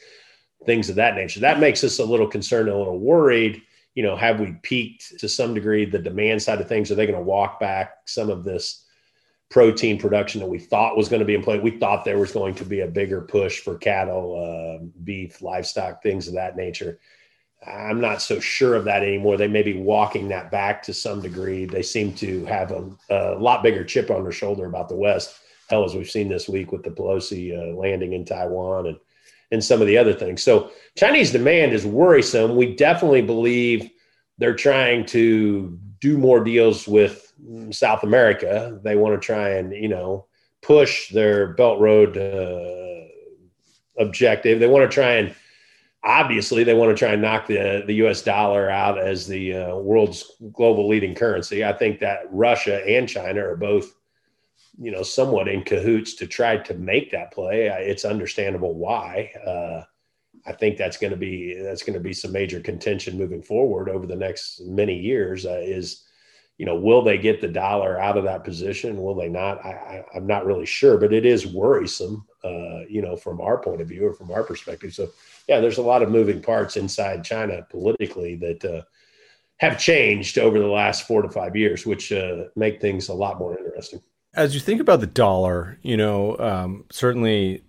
[0.65, 1.39] things of that nature.
[1.39, 3.61] That makes us a little concerned, a little worried.
[3.93, 6.91] You know, have we peaked to some degree the demand side of things?
[6.91, 8.83] Are they going to walk back some of this
[9.49, 11.59] protein production that we thought was going to be in play?
[11.59, 16.03] We thought there was going to be a bigger push for cattle, uh, beef, livestock,
[16.03, 16.99] things of that nature
[17.67, 19.37] I'm not so sure of that anymore.
[19.37, 21.65] They may be walking that back to some degree.
[21.65, 25.39] They seem to have a, a lot bigger chip on their shoulder about the West.
[25.69, 28.97] Hell, as we've seen this week with the Pelosi uh, landing in Taiwan and
[29.51, 30.41] and some of the other things.
[30.41, 32.55] So Chinese demand is worrisome.
[32.55, 33.89] We definitely believe
[34.37, 37.31] they're trying to do more deals with
[37.71, 38.79] South America.
[38.83, 40.25] They want to try and you know
[40.61, 43.07] push their Belt Road uh,
[43.99, 44.59] objective.
[44.59, 45.35] They want to try and
[46.05, 48.21] obviously they want to try and knock the the U.S.
[48.21, 51.65] dollar out as the uh, world's global leading currency.
[51.65, 53.95] I think that Russia and China are both,
[54.79, 57.67] you know, somewhat in cahoots to try to make that play.
[57.67, 59.31] It's understandable why.
[59.45, 59.83] Uh,
[60.47, 63.89] I think that's going to be that's going to be some major contention moving forward
[63.89, 65.45] over the next many years.
[65.45, 66.03] Uh, is
[66.57, 69.01] you know, will they get the dollar out of that position?
[69.01, 69.63] Will they not?
[69.65, 73.81] I, am not really sure, but it is worrisome, uh, you know, from our point
[73.81, 74.93] of view or from our perspective.
[74.93, 75.09] So
[75.47, 78.81] yeah, there's a lot of moving parts inside China politically that uh,
[79.57, 83.37] have changed over the last four to five years, which uh, make things a lot
[83.37, 84.01] more interesting.
[84.33, 87.63] As you think about the dollar, you know, um, certainly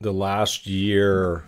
[0.00, 1.44] the last year,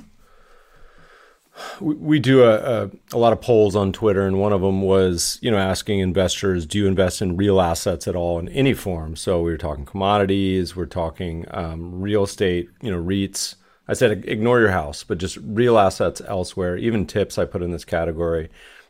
[1.81, 5.39] we, do a, a, a, lot of polls on Twitter, and one of them was,
[5.41, 9.17] you know, asking investors, do you invest in real assets at all in any form?
[9.17, 13.57] So we were talking commodities, we're talking um, real estate, you know, REITs
[13.89, 17.71] I said ignore your house, but just real assets elsewhere, even tips I put in
[17.71, 18.49] this category.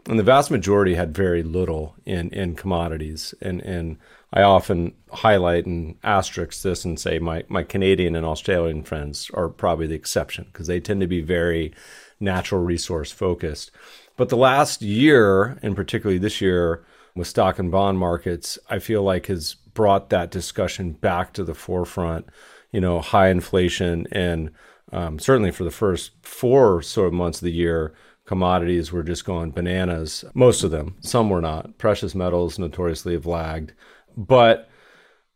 [0.09, 3.35] And the vast majority had very little in, in commodities.
[3.43, 3.99] And, and
[4.33, 9.49] I often highlight and asterisk this and say my, my Canadian and Australian friends are
[9.49, 11.75] probably the exception because they tend to be very
[12.21, 13.71] natural resource focused.
[14.17, 19.03] But the last year, and particularly this year with stock and bond markets, I feel
[19.03, 22.27] like has brought that discussion back to the forefront.
[22.73, 24.51] You know, high inflation and
[24.93, 29.25] um, certainly for the first four sort of months of the year, commodities were just
[29.25, 30.25] going bananas.
[30.35, 31.79] Most of them, some were not.
[31.79, 33.73] Precious metals notoriously have lagged.
[34.17, 34.69] But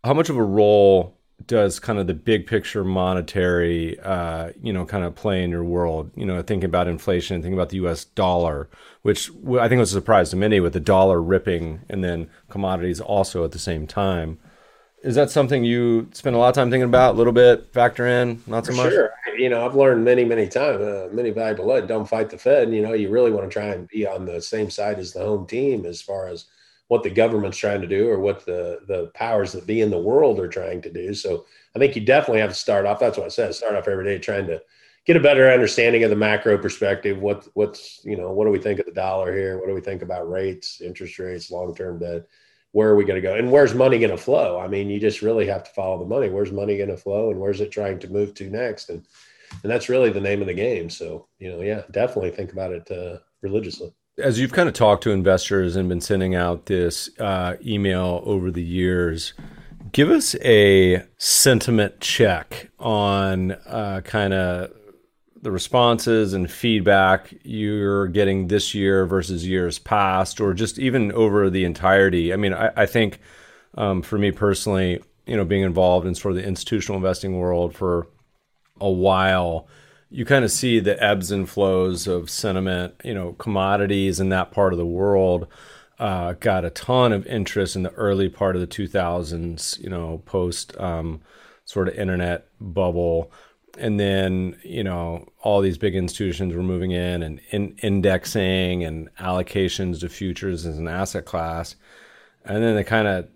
[0.04, 4.84] how much of a role does kind of the big picture monetary, uh, you know,
[4.84, 6.10] kind of play in your world?
[6.14, 8.04] You know, thinking about inflation, thinking about the U.S.
[8.04, 8.68] dollar,
[9.02, 13.00] which I think was a surprise to many, with the dollar ripping and then commodities
[13.00, 14.38] also at the same time.
[15.02, 17.14] Is that something you spend a lot of time thinking about?
[17.14, 18.92] A little bit, factor in, not so For much.
[18.92, 21.88] Sure, you know, I've learned many, many times, uh, many valuable lessons.
[21.88, 22.70] Don't fight the Fed.
[22.72, 25.20] You know, you really want to try and be on the same side as the
[25.20, 26.44] home team as far as
[26.90, 29.98] what the government's trying to do or what the the powers that be in the
[29.98, 31.14] world are trying to do.
[31.14, 32.98] So I think you definitely have to start off.
[32.98, 33.54] That's what I said.
[33.54, 34.60] Start off every day trying to
[35.06, 37.20] get a better understanding of the macro perspective.
[37.20, 39.56] What what's you know what do we think of the dollar here?
[39.58, 42.26] What do we think about rates, interest rates, long term debt?
[42.72, 45.00] where are we going to go and where's money going to flow i mean you
[45.00, 47.72] just really have to follow the money where's money going to flow and where's it
[47.72, 49.04] trying to move to next and
[49.64, 52.70] and that's really the name of the game so you know yeah definitely think about
[52.70, 57.10] it uh, religiously as you've kind of talked to investors and been sending out this
[57.18, 59.34] uh, email over the years
[59.92, 64.72] give us a sentiment check on uh, kind of
[65.42, 71.48] the responses and feedback you're getting this year versus years past, or just even over
[71.48, 72.32] the entirety.
[72.32, 73.20] I mean, I, I think
[73.76, 77.74] um, for me personally, you know, being involved in sort of the institutional investing world
[77.74, 78.06] for
[78.80, 79.66] a while,
[80.10, 82.94] you kind of see the ebbs and flows of sentiment.
[83.04, 85.46] You know, commodities in that part of the world
[85.98, 89.78] uh, got a ton of interest in the early part of the 2000s.
[89.78, 91.22] You know, post um,
[91.64, 93.30] sort of internet bubble.
[93.78, 99.14] And then, you know, all these big institutions were moving in and in indexing and
[99.16, 101.76] allocations to futures as an asset class.
[102.44, 103.28] And then they kind of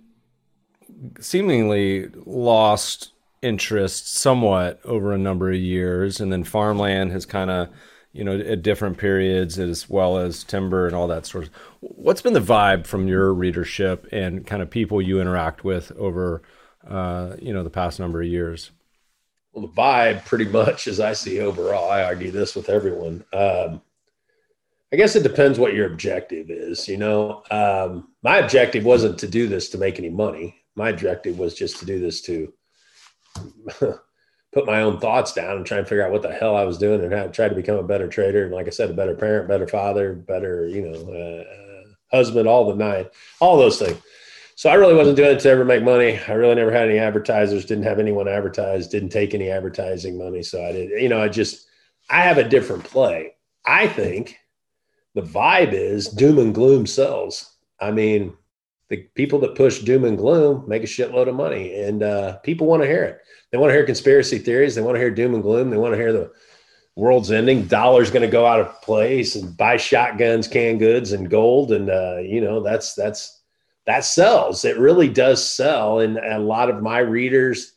[1.21, 3.14] seemingly lost
[3.45, 7.69] interest somewhat over a number of years, and then farmland has kind of
[8.13, 12.23] you know at different periods as well as timber and all that sort of what's
[12.23, 16.43] been the vibe from your readership and kind of people you interact with over
[16.89, 18.71] uh, you know the past number of years?
[19.53, 23.83] Well the vibe pretty much as i see overall i argue this with everyone um,
[24.93, 27.43] i guess it depends what your objective is you know?
[27.51, 30.57] Um, my objective wasn't to do this to make any money.
[30.77, 32.53] My objective was just to do this to
[34.55, 36.79] put my own thoughts down and try and figure out what the hell I was
[36.79, 38.45] doing and how, to try to become a better trader.
[38.45, 42.69] And like I said, a better parent, better father, better, you know, uh, husband, all
[42.69, 43.07] the nine,
[43.41, 44.01] all those things.
[44.57, 46.21] So I really wasn't doing it to ever make money.
[46.29, 50.45] I really never had any advertisers, didn't have anyone advertise, didn't take any advertising money.
[50.45, 51.67] So I did, you know, I just,
[52.09, 53.35] I have a different play.
[53.67, 54.39] I think
[55.15, 57.57] the vibe is doom and gloom sells.
[57.81, 58.37] I mean,
[58.97, 62.67] the people that push doom and gloom make a shitload of money and uh, people
[62.67, 63.21] want to hear it.
[63.51, 65.93] They want to hear conspiracy theories they want to hear doom and gloom they want
[65.93, 66.33] to hear the
[66.97, 71.31] world's ending dollar's going to go out of place and buy shotguns canned goods and
[71.31, 73.43] gold and uh, you know that's that's
[73.87, 74.65] that sells.
[74.65, 77.74] It really does sell and a lot of my readers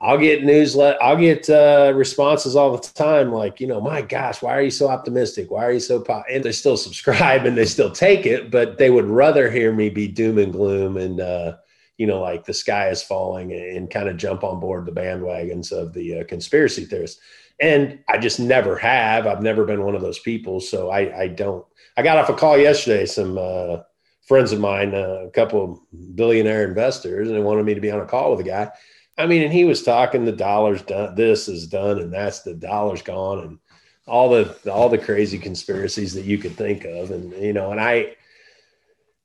[0.00, 4.42] I'll get newsletter, I'll get uh, responses all the time, like, you know, my gosh,
[4.42, 5.50] why are you so optimistic?
[5.50, 6.24] Why are you so pop?
[6.30, 9.88] And they still subscribe and they still take it, but they would rather hear me
[9.88, 11.56] be doom and gloom and, uh,
[11.96, 14.92] you know, like the sky is falling and, and kind of jump on board the
[14.92, 17.20] bandwagons of the uh, conspiracy theorists.
[17.60, 19.28] And I just never have.
[19.28, 20.58] I've never been one of those people.
[20.60, 21.64] So I, I don't.
[21.96, 23.06] I got off a call yesterday.
[23.06, 23.78] Some uh,
[24.26, 28.00] friends of mine, uh, a couple billionaire investors, and they wanted me to be on
[28.00, 28.72] a call with a guy
[29.16, 32.54] I mean, and he was talking the dollars done, this is done, and that's the
[32.54, 33.58] dollars gone, and
[34.06, 37.80] all the all the crazy conspiracies that you could think of, and you know, and
[37.80, 38.16] I,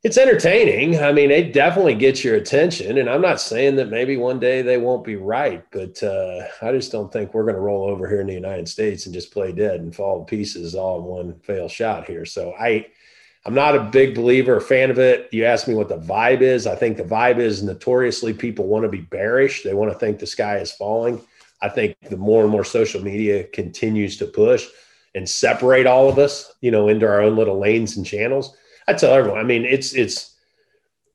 [0.03, 0.99] it's entertaining.
[0.99, 4.61] I mean, it definitely gets your attention, and I'm not saying that maybe one day
[4.61, 8.07] they won't be right, but uh, I just don't think we're going to roll over
[8.07, 11.05] here in the United States and just play dead and fall to pieces all in
[11.05, 12.25] one fail shot here.
[12.25, 12.87] So I
[13.45, 15.29] I'm not a big believer or fan of it.
[15.31, 16.67] You ask me what the vibe is.
[16.67, 19.63] I think the vibe is notoriously people want to be bearish.
[19.63, 21.21] They want to think the sky is falling.
[21.61, 24.67] I think the more and more social media continues to push
[25.15, 28.55] and separate all of us, you know, into our own little lanes and channels.
[28.87, 30.35] I tell everyone, I mean, it's it's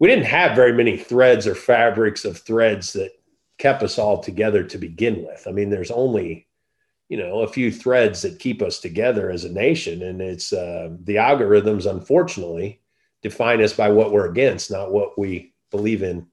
[0.01, 3.13] we didn't have very many threads or fabrics of threads that
[3.59, 5.47] kept us all together to begin with.
[5.47, 6.49] I mean, there's only
[7.09, 10.03] you know a few threads that keep us together as a nation.
[10.03, 12.81] And it's uh, the algorithms unfortunately
[13.23, 16.27] define us by what we're against not what we believe in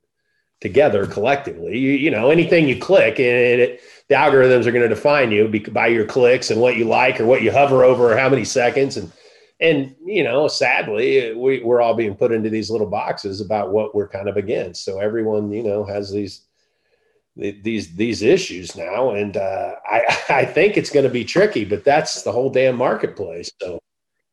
[0.59, 1.77] together collectively.
[1.77, 5.47] You, you know anything you click and it, the algorithms are going to define you
[5.71, 8.45] by your clicks and what you like or what you hover over or how many
[8.45, 8.97] seconds.
[8.97, 9.11] And
[9.59, 13.93] and you know sadly we, we're all being put into these little boxes about what
[13.93, 14.85] we're kind of against.
[14.85, 16.45] So everyone you know has these
[17.35, 21.65] these these issues now, and uh, I I think it's going to be tricky.
[21.65, 23.51] But that's the whole damn marketplace.
[23.61, 23.79] So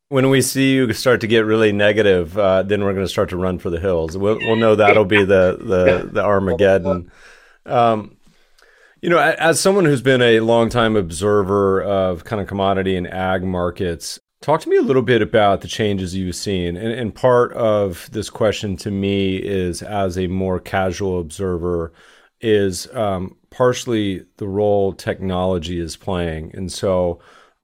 [0.09, 3.29] when we see you start to get really negative, uh, then we're going to start
[3.29, 4.17] to run for the hills.
[4.17, 7.11] We'll, we'll know that'll be the the, the Armageddon.
[7.65, 8.17] Um,
[9.01, 13.43] you know, as someone who's been a longtime observer of kind of commodity and ag
[13.43, 16.75] markets, talk to me a little bit about the changes you've seen.
[16.75, 21.93] And, and part of this question to me is as a more casual observer
[22.41, 27.19] is um, partially the role technology is playing, and so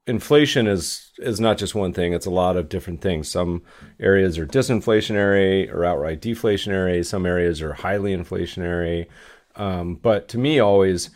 [0.08, 3.30] inflation is is not just one thing; it's a lot of different things.
[3.30, 3.64] Some
[4.00, 7.06] areas are disinflationary or outright deflationary.
[7.06, 9.08] Some areas are highly inflationary.
[9.56, 11.10] Um, but to me, always,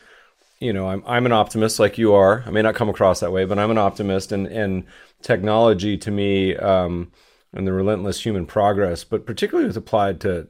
[0.60, 2.44] you know, I'm I'm an optimist like you are.
[2.46, 4.86] I may not come across that way, but I'm an optimist, and and
[5.22, 6.56] technology to me.
[6.56, 7.12] Um,
[7.54, 10.48] and the relentless human progress, but particularly as applied to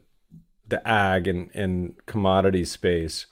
[0.69, 3.25] the ag and, and commodity space.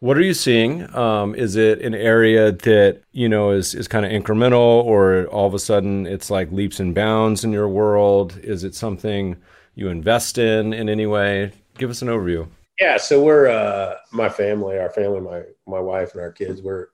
[0.00, 0.94] What are you seeing?
[0.96, 5.46] Um, is it an area that you know is is kind of incremental, or all
[5.46, 8.38] of a sudden it's like leaps and bounds in your world?
[8.42, 9.36] Is it something
[9.74, 11.52] you invest in in any way?
[11.76, 12.48] Give us an overview.
[12.80, 16.62] Yeah, so we're uh, my family, our family, my my wife and our kids.
[16.62, 16.88] We're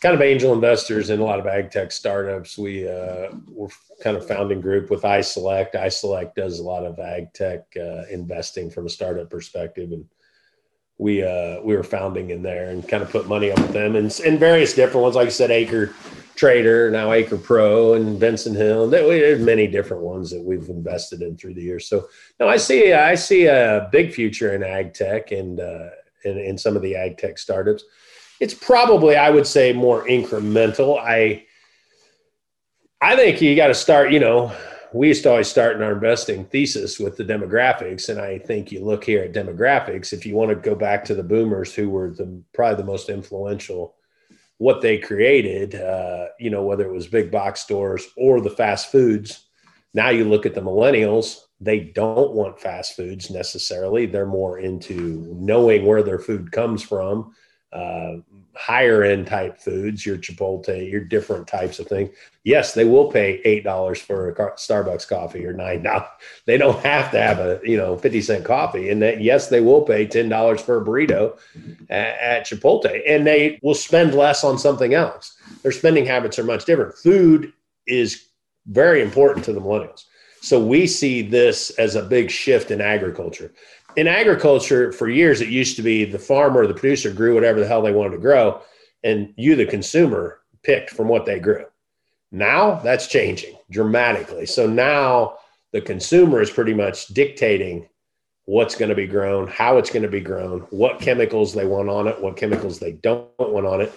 [0.00, 2.56] kind of angel investors in a lot of ag tech startups.
[2.56, 3.68] We uh, we're
[4.02, 5.74] kind of founding group with iSelect.
[5.74, 10.06] iSelect does a lot of ag tech uh, investing from a startup perspective, and
[10.98, 13.96] we uh, we were founding in there and kind of put money up with them
[13.96, 15.16] and, and various different ones.
[15.16, 15.94] Like I said, Acre
[16.34, 18.88] Trader, now Acre Pro, and Benson Hill.
[18.88, 21.86] There's many different ones that we've invested in through the years.
[21.86, 22.08] So
[22.38, 25.90] no, I see I see a big future in ag tech and uh,
[26.24, 27.84] in, in some of the ag tech startups
[28.40, 30.98] it's probably I would say more incremental.
[30.98, 31.44] I
[33.00, 34.10] I think you got to start.
[34.10, 34.52] You know,
[34.92, 38.72] we used to always start in our investing thesis with the demographics, and I think
[38.72, 40.12] you look here at demographics.
[40.12, 43.10] If you want to go back to the boomers, who were the probably the most
[43.10, 43.94] influential,
[44.56, 48.90] what they created, uh, you know, whether it was big box stores or the fast
[48.90, 49.46] foods.
[49.92, 54.06] Now you look at the millennials; they don't want fast foods necessarily.
[54.06, 57.34] They're more into knowing where their food comes from
[57.72, 58.16] uh,
[58.56, 62.10] higher end type foods, your Chipotle, your different types of things.
[62.42, 66.08] Yes, they will pay eight dollars for a Starbucks coffee or nine dollars.
[66.46, 69.60] They don't have to have a you know fifty cent coffee, and that yes, they
[69.60, 71.38] will pay ten dollars for a burrito
[71.88, 75.36] at, at Chipotle, and they will spend less on something else.
[75.62, 76.96] Their spending habits are much different.
[76.96, 77.52] Food
[77.86, 78.26] is
[78.66, 80.04] very important to the millennials.
[80.42, 83.52] So we see this as a big shift in agriculture
[83.96, 87.66] in agriculture for years it used to be the farmer the producer grew whatever the
[87.66, 88.60] hell they wanted to grow
[89.02, 91.64] and you the consumer picked from what they grew.
[92.32, 94.46] Now that's changing dramatically.
[94.46, 95.38] So now
[95.72, 97.88] the consumer is pretty much dictating
[98.44, 101.88] what's going to be grown how it's going to be grown what chemicals they want
[101.88, 103.96] on it what chemicals they don't want on it.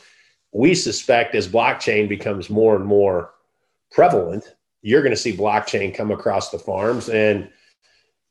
[0.52, 3.32] We suspect as blockchain becomes more and more
[3.92, 7.50] prevalent you're going to see blockchain come across the farms and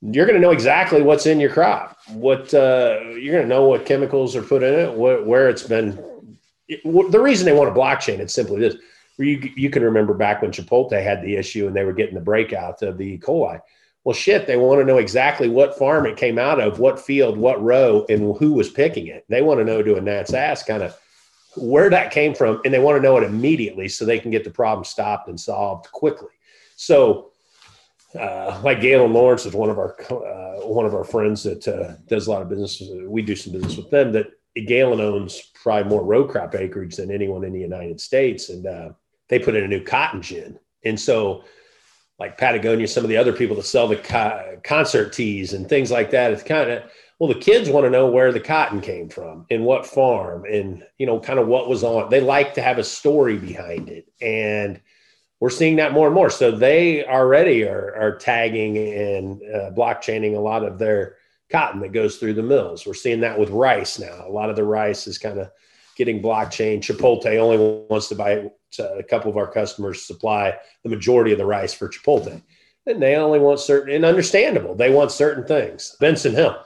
[0.03, 1.97] you're going to know exactly what's in your crop.
[2.09, 5.63] What uh, you're going to know what chemicals are put in it, what, where it's
[5.63, 6.03] been.
[6.69, 8.77] It, the reason they want a blockchain, it's simply this.
[9.19, 12.21] You, you can remember back when Chipotle had the issue and they were getting the
[12.21, 13.19] breakout of the E.
[13.19, 13.61] coli.
[14.05, 17.39] Well, shit, they want to know exactly what farm it came out of, what field,
[17.39, 19.25] what row, and who was picking it.
[19.29, 20.99] They want to know to a gnat's ass kind of
[21.57, 24.43] where that came from, and they want to know it immediately so they can get
[24.43, 26.31] the problem stopped and solved quickly.
[26.75, 27.32] So
[28.19, 31.95] uh, like Gaylon Lawrence is one of our uh, one of our friends that uh,
[32.07, 32.83] does a lot of business.
[33.07, 34.13] We do some business with them.
[34.13, 38.67] That Galen owns probably more row crop acreage than anyone in the United States, and
[38.67, 38.91] uh,
[39.29, 40.59] they put in a new cotton gin.
[40.85, 41.45] And so,
[42.19, 45.91] like Patagonia, some of the other people that sell the co- concert tees and things
[45.91, 46.83] like that, it's kind of
[47.19, 50.85] well, the kids want to know where the cotton came from and what farm, and
[50.99, 52.11] you know, kind of what was on.
[52.11, 54.81] They like to have a story behind it, and
[55.43, 56.31] we're seeing that more and more.
[56.31, 61.17] So they already are, are tagging and uh, blockchaining a lot of their
[61.51, 62.87] cotton that goes through the mills.
[62.87, 64.25] We're seeing that with rice now.
[64.25, 65.51] A lot of the rice is kind of
[65.97, 66.79] getting blockchain.
[66.79, 71.45] Chipotle only wants to buy a couple of our customers supply the majority of the
[71.45, 72.41] rice for Chipotle.
[72.87, 75.97] And they only want certain, and understandable, they want certain things.
[75.99, 76.57] Benson Hill,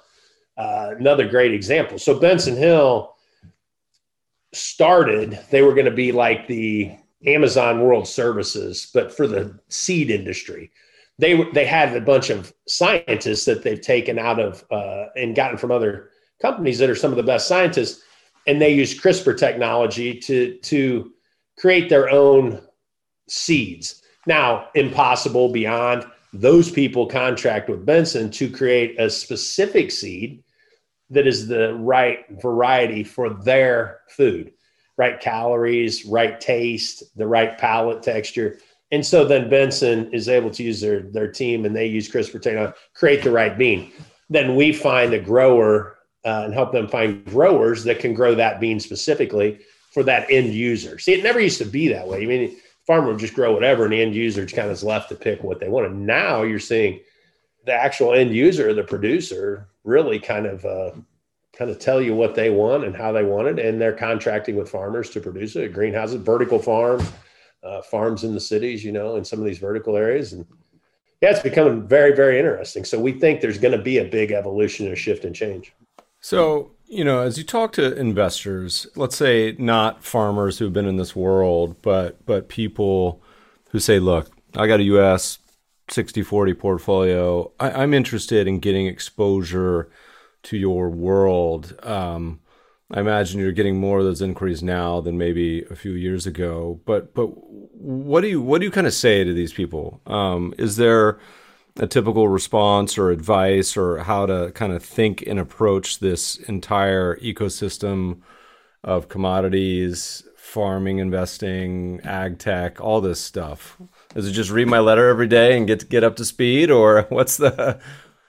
[0.59, 1.99] uh, another great example.
[1.99, 3.15] So Benson Hill
[4.53, 10.11] started, they were going to be like the Amazon World Services, but for the seed
[10.11, 10.71] industry.
[11.19, 15.57] They they had a bunch of scientists that they've taken out of uh, and gotten
[15.57, 16.11] from other
[16.41, 18.03] companies that are some of the best scientists,
[18.47, 21.13] and they use CRISPR technology to to
[21.59, 22.61] create their own
[23.29, 24.03] seeds.
[24.27, 30.43] Now, impossible beyond those people contract with Benson to create a specific seed
[31.09, 34.53] that is the right variety for their food
[34.97, 38.59] right calories, right taste, the right palate texture.
[38.93, 42.41] And so then Benson is able to use their their team and they use CRISPR
[42.41, 43.93] technology create the right bean.
[44.31, 48.61] Then we find a grower uh, and help them find growers that can grow that
[48.61, 49.61] bean specifically
[49.93, 50.99] for that end user.
[50.99, 52.23] See, it never used to be that way.
[52.23, 52.57] I mean,
[52.87, 55.15] farmer would just grow whatever, and the end user just kind of is left to
[55.15, 55.87] pick what they want.
[55.87, 57.01] And now you're seeing
[57.65, 60.91] the actual end user, the producer, really kind of uh,
[61.57, 63.59] kind of tell you what they want and how they want it.
[63.59, 67.11] And they're contracting with farmers to produce it, greenhouses, vertical farms,
[67.63, 70.33] uh, farms in the cities, you know, in some of these vertical areas.
[70.33, 70.47] And
[71.23, 72.85] yeah, it's becoming very, very interesting.
[72.85, 75.73] So we think there's going to be a big evolution or shift and change.
[76.21, 80.97] So, you know, as you talk to investors, let's say not farmers who've been in
[80.97, 83.23] this world, but but people
[83.71, 85.39] who say, look, I got a US
[85.89, 87.51] 60 40 portfolio.
[87.59, 89.89] I, I'm interested in getting exposure
[90.47, 91.79] to your world.
[91.83, 92.41] Um,
[92.91, 96.81] I imagine you're getting more of those inquiries now than maybe a few years ago.
[96.85, 100.01] But but what do you what do you kind of say to these people?
[100.07, 101.19] Um, is there
[101.79, 107.17] a typical response or advice or how to kind of think and approach this entire
[107.17, 108.21] ecosystem
[108.83, 113.77] of commodities farming, investing, ag tech, all this stuff?
[114.15, 117.03] Is it just read my letter every day and get get up to speed, or
[117.09, 117.81] what's the?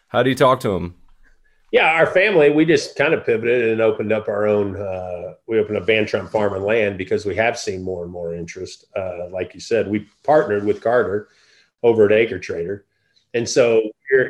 [0.08, 0.96] How do you talk to them?
[1.72, 4.78] Yeah, our family, we just kind of pivoted and opened up our own.
[4.78, 8.12] Uh, we opened up Van Trump Farm and Land because we have seen more and
[8.12, 8.86] more interest.
[8.96, 11.28] Uh, like you said, we partnered with Carter
[11.84, 12.84] over at AcreTrader,
[13.34, 13.82] and so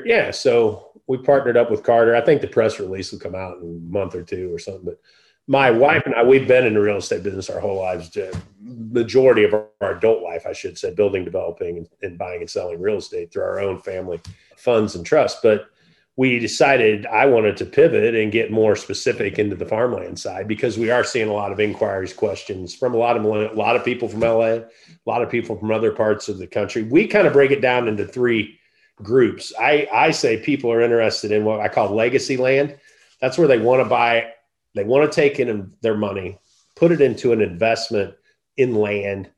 [0.03, 2.15] yeah, so we partnered up with Carter.
[2.15, 4.85] I think the press release will come out in a month or two or something.
[4.85, 4.99] But
[5.45, 8.17] my wife and I, we've been in the real estate business our whole lives.
[8.59, 12.81] Majority of our adult life, I should say, building, developing, and, and buying and selling
[12.81, 14.19] real estate through our own family
[14.57, 15.39] funds and trusts.
[15.41, 15.69] But
[16.17, 20.75] we decided I wanted to pivot and get more specific into the farmland side because
[20.75, 23.85] we are seeing a lot of inquiries, questions from a lot of a lot of
[23.85, 24.65] people from LA, a
[25.05, 26.81] lot of people from other parts of the country.
[26.81, 28.59] We kind of break it down into three
[28.95, 29.53] groups.
[29.59, 32.75] I I say people are interested in what I call legacy land.
[33.21, 34.31] That's where they want to buy,
[34.73, 36.39] they want to take in their money,
[36.75, 38.15] put it into an investment
[38.57, 39.29] in land,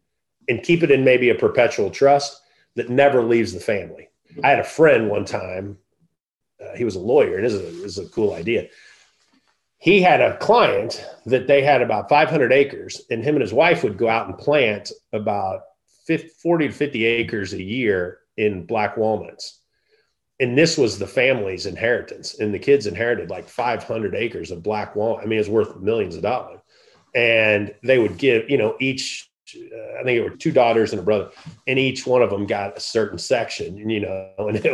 [0.47, 2.41] and keep it in maybe a perpetual trust
[2.75, 4.07] that never leaves the family.
[4.45, 5.77] I had a friend one time
[6.61, 8.67] uh, he was a lawyer, and this is, a, this is a cool idea.
[9.77, 13.83] He had a client that they had about 500 acres, and him and his wife
[13.83, 15.61] would go out and plant about
[16.05, 19.61] 50, 40 to 50 acres a year in black walnuts.
[20.39, 22.39] And this was the family's inheritance.
[22.39, 25.23] And the kids inherited like 500 acres of black walnut.
[25.23, 26.61] I mean, it's worth millions of dollars.
[27.13, 31.03] And they would give, you know, each I think it were two daughters and a
[31.03, 31.29] brother,
[31.67, 33.89] and each one of them got a certain section.
[33.89, 34.65] You know, and it,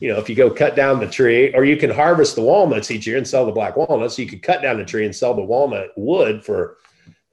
[0.00, 2.90] you know if you go cut down the tree, or you can harvest the walnuts
[2.90, 4.18] each year and sell the black walnuts.
[4.18, 6.78] You could cut down the tree and sell the walnut wood for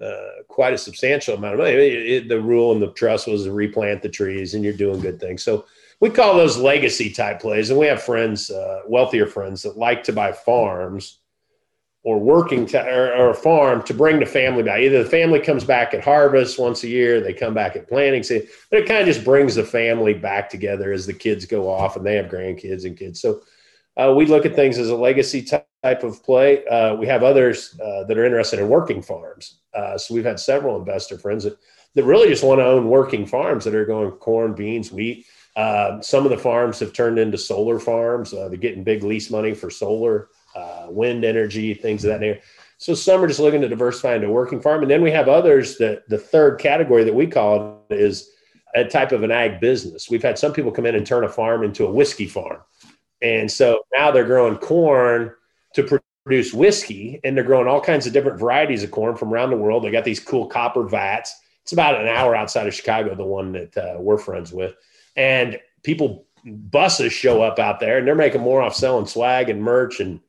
[0.01, 1.71] uh, quite a substantial amount of money.
[1.71, 4.99] It, it, the rule in the trust was to replant the trees, and you're doing
[4.99, 5.43] good things.
[5.43, 5.65] So
[5.99, 10.03] we call those legacy type plays, and we have friends, uh, wealthier friends, that like
[10.05, 11.19] to buy farms
[12.03, 14.79] or working to, or, or, a farm to bring the family back.
[14.79, 18.23] Either the family comes back at harvest once a year, they come back at planting
[18.23, 21.69] season, but it kind of just brings the family back together as the kids go
[21.69, 23.21] off and they have grandkids and kids.
[23.21, 23.41] So
[23.97, 26.65] uh, we look at things as a legacy type of play.
[26.65, 29.59] Uh, we have others uh, that are interested in working farms.
[29.73, 31.57] Uh, so we've had several investor friends that,
[31.93, 35.25] that really just want to own working farms that are going corn, beans, wheat.
[35.55, 38.33] Uh, some of the farms have turned into solar farms.
[38.33, 42.41] Uh, they're getting big lease money for solar uh, wind energy, things of that nature.
[42.77, 45.77] So some are just looking to diversify into working farm, and then we have others
[45.77, 48.31] that the third category that we call it is
[48.73, 50.09] a type of an ag business.
[50.09, 52.61] We've had some people come in and turn a farm into a whiskey farm,
[53.21, 55.31] and so now they're growing corn
[55.75, 59.51] to produce whiskey, and they're growing all kinds of different varieties of corn from around
[59.51, 59.83] the world.
[59.83, 61.39] They got these cool copper vats.
[61.61, 64.73] It's about an hour outside of Chicago, the one that uh, we're friends with,
[65.15, 69.61] and people buses show up out there, and they're making more off selling swag and
[69.61, 70.19] merch and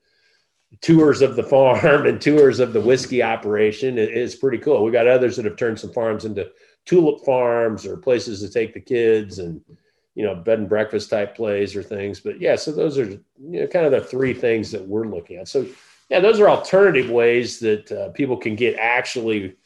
[0.80, 4.84] tours of the farm and tours of the whiskey operation is pretty cool.
[4.84, 6.50] We got others that have turned some farms into
[6.86, 9.60] tulip farms or places to take the kids and
[10.14, 12.20] you know bed and breakfast type plays or things.
[12.20, 15.36] But yeah, so those are you know kind of the three things that we're looking
[15.36, 15.48] at.
[15.48, 15.66] So
[16.08, 19.56] yeah, those are alternative ways that uh, people can get actually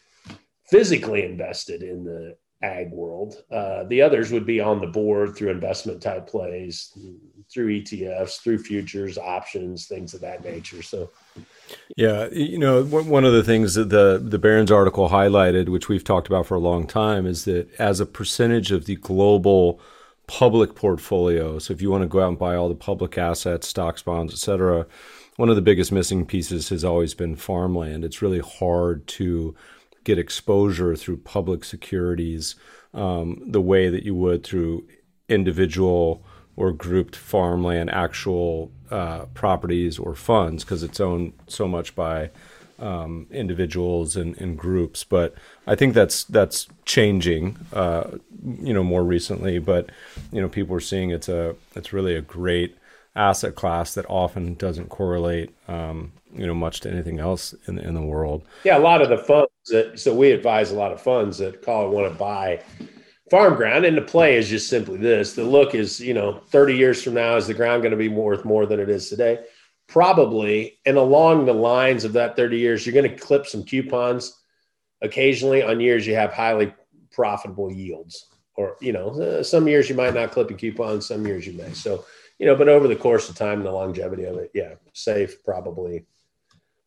[0.68, 3.42] physically invested in the ag world.
[3.50, 6.96] Uh, the others would be on the board through investment type plays,
[7.52, 10.82] through ETFs, through futures, options, things of that nature.
[10.82, 11.10] So,
[11.96, 16.04] yeah, you know, one of the things that the the Barron's article highlighted, which we've
[16.04, 19.80] talked about for a long time, is that as a percentage of the global
[20.26, 23.68] public portfolio, so if you want to go out and buy all the public assets,
[23.68, 24.86] stocks, bonds, et cetera,
[25.36, 28.04] one of the biggest missing pieces has always been farmland.
[28.04, 29.54] It's really hard to
[30.02, 32.56] get exposure through public securities
[32.94, 34.86] um, the way that you would through
[35.28, 36.24] individual
[36.56, 42.30] or grouped farmland, actual uh, properties or funds, because it's owned so much by
[42.78, 45.04] um, individuals and, and, groups.
[45.04, 45.34] But
[45.66, 48.18] I think that's that's changing, uh,
[48.60, 49.58] you know, more recently.
[49.58, 49.90] But
[50.32, 52.76] you know, people are seeing it's a it's really a great
[53.14, 57.94] asset class that often doesn't correlate, um, you know, much to anything else in in
[57.94, 58.44] the world.
[58.64, 61.62] Yeah, a lot of the funds that so we advise a lot of funds that
[61.62, 62.60] call want to buy
[63.30, 65.34] farm ground and the play is just simply this.
[65.34, 68.08] The look is you know 30 years from now is the ground going to be
[68.08, 69.44] worth more than it is today?
[69.88, 74.36] Probably and along the lines of that 30 years you're going to clip some coupons.
[75.02, 76.72] Occasionally on years you have highly
[77.12, 81.26] profitable yields or you know uh, some years you might not clip a coupon some
[81.26, 81.72] years you may.
[81.72, 82.04] So
[82.38, 86.04] you know but over the course of time the longevity of it yeah safe probably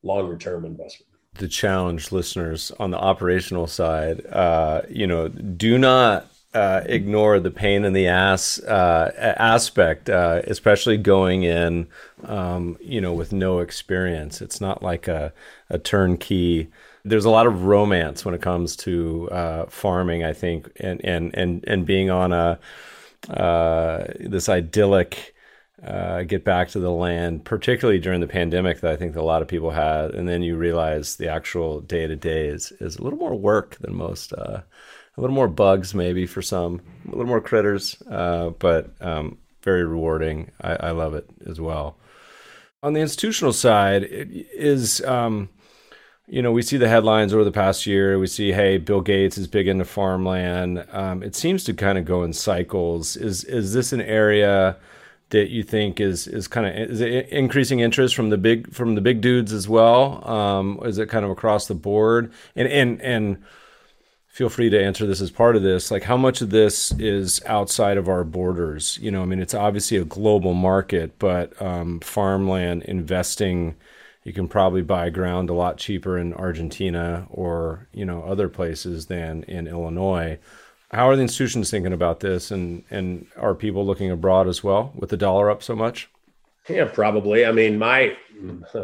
[0.03, 6.27] longer term investment the challenge listeners on the operational side, uh, you know, do not
[6.53, 11.87] uh, ignore the pain in the ass uh, aspect, uh, especially going in,
[12.23, 14.41] um, you know, with no experience.
[14.41, 15.31] It's not like a,
[15.69, 16.69] a turnkey
[17.05, 21.33] there's a lot of romance when it comes to uh, farming, I think, and and
[21.35, 22.59] and and being on a
[23.29, 25.33] uh, this idyllic
[25.83, 29.41] uh, get back to the land, particularly during the pandemic that I think a lot
[29.41, 33.01] of people had, and then you realize the actual day to day is is a
[33.01, 34.33] little more work than most.
[34.33, 34.61] Uh,
[35.17, 39.83] a little more bugs, maybe for some, a little more critters, uh, but um, very
[39.83, 40.49] rewarding.
[40.61, 41.97] I, I, love it as well.
[42.83, 45.49] On the institutional side, it is um,
[46.29, 48.19] you know, we see the headlines over the past year.
[48.19, 50.85] We see, hey, Bill Gates is big into farmland.
[50.91, 53.15] Um, it seems to kind of go in cycles.
[53.15, 54.77] Is is this an area
[55.29, 58.95] that you think is is kind of is it increasing interest from the big from
[58.95, 60.27] the big dudes as well?
[60.27, 62.31] Um, is it kind of across the board?
[62.55, 63.43] And and and
[64.27, 65.91] feel free to answer this as part of this.
[65.91, 68.97] Like, how much of this is outside of our borders?
[69.01, 73.75] You know, I mean, it's obviously a global market, but um, farmland investing
[74.23, 79.07] you can probably buy ground a lot cheaper in Argentina or you know other places
[79.07, 80.37] than in Illinois.
[80.91, 84.91] How are the institutions thinking about this, and and are people looking abroad as well
[84.95, 86.09] with the dollar up so much?
[86.67, 87.45] Yeah, probably.
[87.45, 88.15] I mean, my,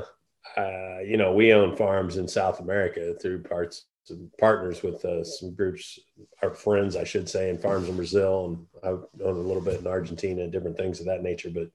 [0.57, 3.85] uh, you know, we own farms in South America through parts
[4.39, 5.99] partners with uh, some groups,
[6.41, 9.79] our friends, I should say, in farms in Brazil, and I own a little bit
[9.79, 11.49] in Argentina, different things of that nature.
[11.49, 11.69] But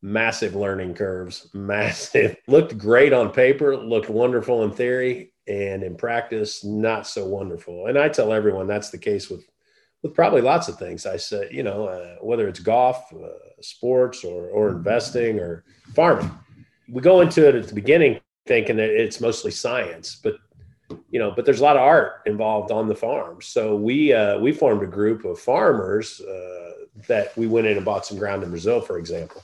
[0.00, 2.36] massive learning curves, massive.
[2.46, 7.86] looked great on paper, looked wonderful in theory, and in practice, not so wonderful.
[7.86, 9.44] And I tell everyone that's the case with
[10.02, 11.06] with probably lots of things.
[11.06, 13.28] I said, you know, uh, whether it's golf, uh,
[13.60, 15.64] sports, or or investing or
[15.94, 16.30] farming.
[16.88, 20.34] We go into it at the beginning thinking that it's mostly science, but
[21.10, 23.40] you know, but there's a lot of art involved on the farm.
[23.40, 26.72] So we uh, we formed a group of farmers uh,
[27.08, 29.42] that we went in and bought some ground in Brazil, for example,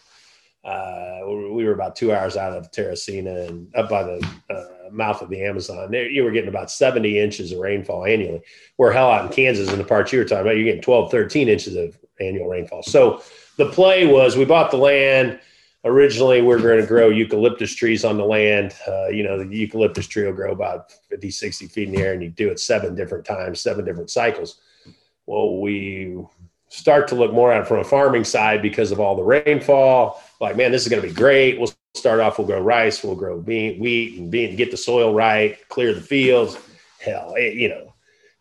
[0.65, 5.23] uh, we were about two hours out of Teresina and up by the uh, mouth
[5.23, 5.91] of the Amazon.
[5.91, 8.43] There, you were getting about 70 inches of rainfall annually.
[8.77, 11.11] Where hell out in Kansas, in the parts you were talking about, you're getting 12,
[11.11, 12.83] 13 inches of annual rainfall.
[12.83, 13.23] So
[13.57, 15.41] the play was we bought the land.
[15.85, 18.75] Originally, we are going to grow eucalyptus trees on the land.
[18.87, 22.13] Uh, you know, the eucalyptus tree will grow about 50, 60 feet in the air,
[22.13, 24.61] and you do it seven different times, seven different cycles.
[25.27, 26.25] Well, we
[26.69, 30.23] start to look more at it from a farming side because of all the rainfall.
[30.41, 31.59] Like, man, this is going to be great.
[31.59, 35.15] We'll start off, we'll grow rice, we'll grow bean, wheat, and bean, get the soil
[35.15, 36.57] right, clear the fields.
[37.01, 37.95] Hell, it, you know,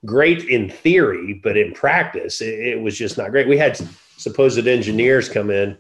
[0.06, 3.48] great in theory, but in practice, it, it, was just not great.
[3.48, 3.80] We had
[4.18, 5.78] supposed engineers come in,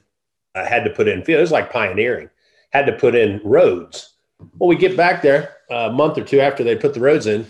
[0.55, 1.39] uh, had to put in fields.
[1.39, 2.29] It was like pioneering,
[2.71, 4.13] had to put in roads.
[4.57, 7.45] Well, we get back there a month or two after they put the roads in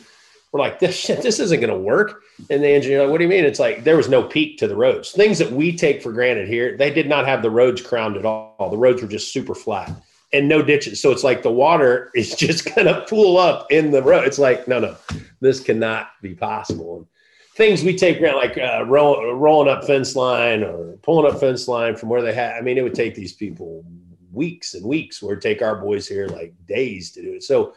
[0.52, 2.24] we're like, this shit, this isn't going to work.
[2.50, 3.44] And the engineer, like, what do you mean?
[3.44, 5.12] It's like there was no peak to the roads.
[5.12, 8.26] Things that we take for granted here, they did not have the roads crowned at
[8.26, 8.70] all.
[8.70, 9.92] The roads were just super flat
[10.38, 11.02] and no ditches.
[11.02, 14.26] So it's like the water is just going to pool up in the road.
[14.28, 14.96] It's like, no, no,
[15.40, 16.98] this cannot be possible.
[16.98, 17.08] And
[17.56, 21.68] things we take around, like uh, roll, rolling up fence line or pulling up fence
[21.68, 22.54] line from where they had.
[22.54, 23.84] I mean, it would take these people
[24.32, 27.44] weeks and weeks, where take our boys here like days to do it.
[27.44, 27.74] So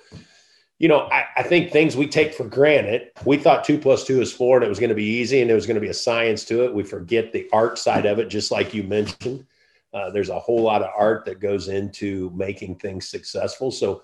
[0.81, 3.11] you know, I, I, think things we take for granted.
[3.27, 5.49] We thought two plus two is four and it was going to be easy and
[5.49, 6.73] there was going to be a science to it.
[6.73, 9.47] We forget the art side of it, just like you mentioned.
[9.93, 13.71] Uh, there's a whole lot of art that goes into making things successful.
[13.71, 14.03] So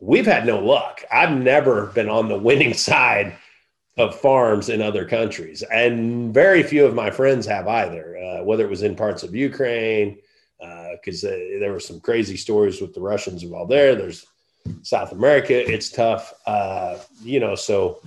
[0.00, 1.04] we've had no luck.
[1.12, 3.36] I've never been on the winning side
[3.96, 8.64] of farms in other countries, and very few of my friends have either, uh, whether
[8.64, 10.18] it was in parts of Ukraine,
[10.92, 13.96] because uh, there were some crazy stories with the Russians involved there.
[13.96, 14.24] There's
[14.82, 16.32] South America, it's tough.
[16.46, 18.00] Uh, you know, so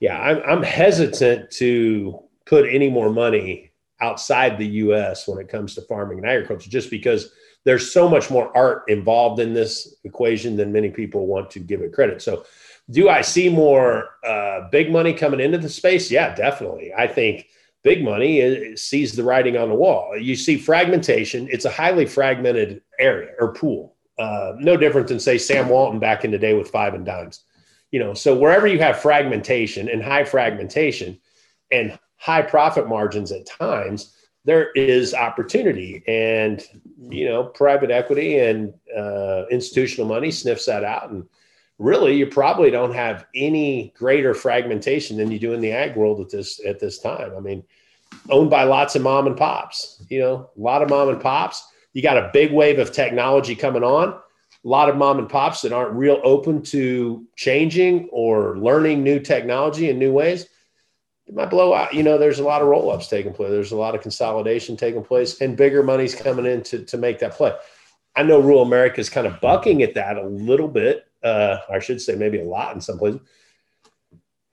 [0.00, 3.71] yeah, I'm, I'm hesitant to put any more money
[4.02, 5.26] outside the U.S.
[5.26, 7.32] when it comes to farming and agriculture, just because
[7.64, 11.80] there's so much more art involved in this equation than many people want to give
[11.80, 12.20] it credit.
[12.20, 12.44] So,
[12.90, 16.10] do I see more uh, big money coming into the space?
[16.10, 16.92] Yeah, definitely.
[16.92, 17.46] I think
[17.84, 20.16] big money sees the writing on the wall.
[20.18, 21.48] You see fragmentation.
[21.50, 26.24] It's a highly fragmented area or pool uh, no different than say Sam Walton back
[26.24, 27.40] in the day with five and dimes.
[27.90, 31.18] You know, so wherever you have fragmentation and high fragmentation
[31.70, 36.02] and high profit margins at times, there is opportunity.
[36.06, 36.62] And
[36.98, 41.10] you know, private equity and uh, institutional money sniffs that out.
[41.10, 41.24] And
[41.78, 46.20] really, you probably don't have any greater fragmentation than you do in the ag world
[46.20, 47.32] at this at this time.
[47.36, 47.64] I mean,
[48.30, 50.04] owned by lots of mom and pops.
[50.08, 53.54] You know, a lot of mom and pops you got a big wave of technology
[53.54, 54.08] coming on.
[54.08, 59.18] A lot of mom and pops that aren't real open to changing or learning new
[59.18, 60.46] technology in new ways.
[61.26, 61.94] It might blow out.
[61.94, 63.50] You know, there's a lot of roll ups taking place.
[63.50, 67.18] There's a lot of consolidation taking place, and bigger money's coming in to, to make
[67.20, 67.54] that play.
[68.14, 71.78] I know rural America is kind of bucking at that a little bit Uh, I
[71.78, 73.20] should say maybe a lot in some places.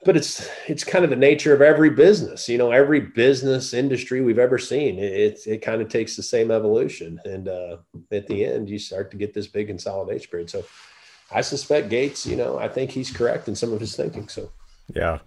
[0.06, 2.48] But it's it's kind of the nature of every business.
[2.48, 4.98] You know, every business industry we've ever seen.
[4.98, 7.78] It it, it kind of takes the same evolution, and uh,
[8.12, 10.50] at the end, you start to get this big consolidation period.
[10.50, 10.64] So,
[11.32, 12.26] I suspect Gates.
[12.26, 14.30] You know, I think he's correct in some of his thinking.
[14.30, 14.52] So,
[14.96, 15.20] yeah.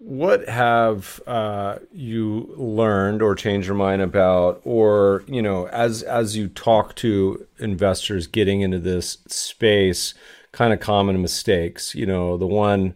[0.00, 6.36] What have uh, you learned or changed your mind about, or you know, as as
[6.36, 10.14] you talk to investors getting into this space,
[10.52, 11.96] kind of common mistakes?
[11.96, 12.94] You know, the one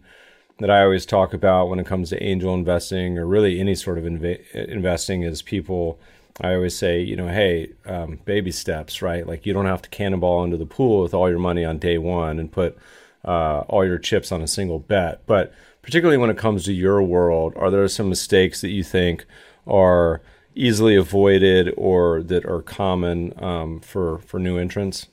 [0.59, 3.97] that I always talk about when it comes to angel investing or really any sort
[3.97, 5.99] of inv- investing is people.
[6.41, 9.27] I always say, you know, hey, um, baby steps, right?
[9.27, 11.97] Like you don't have to cannonball into the pool with all your money on day
[11.97, 12.77] one and put
[13.25, 17.03] uh, all your chips on a single bet, but particularly when it comes to your
[17.03, 19.25] world, are there some mistakes that you think
[19.67, 20.21] are
[20.55, 25.07] easily avoided or that are common um, for for new entrants?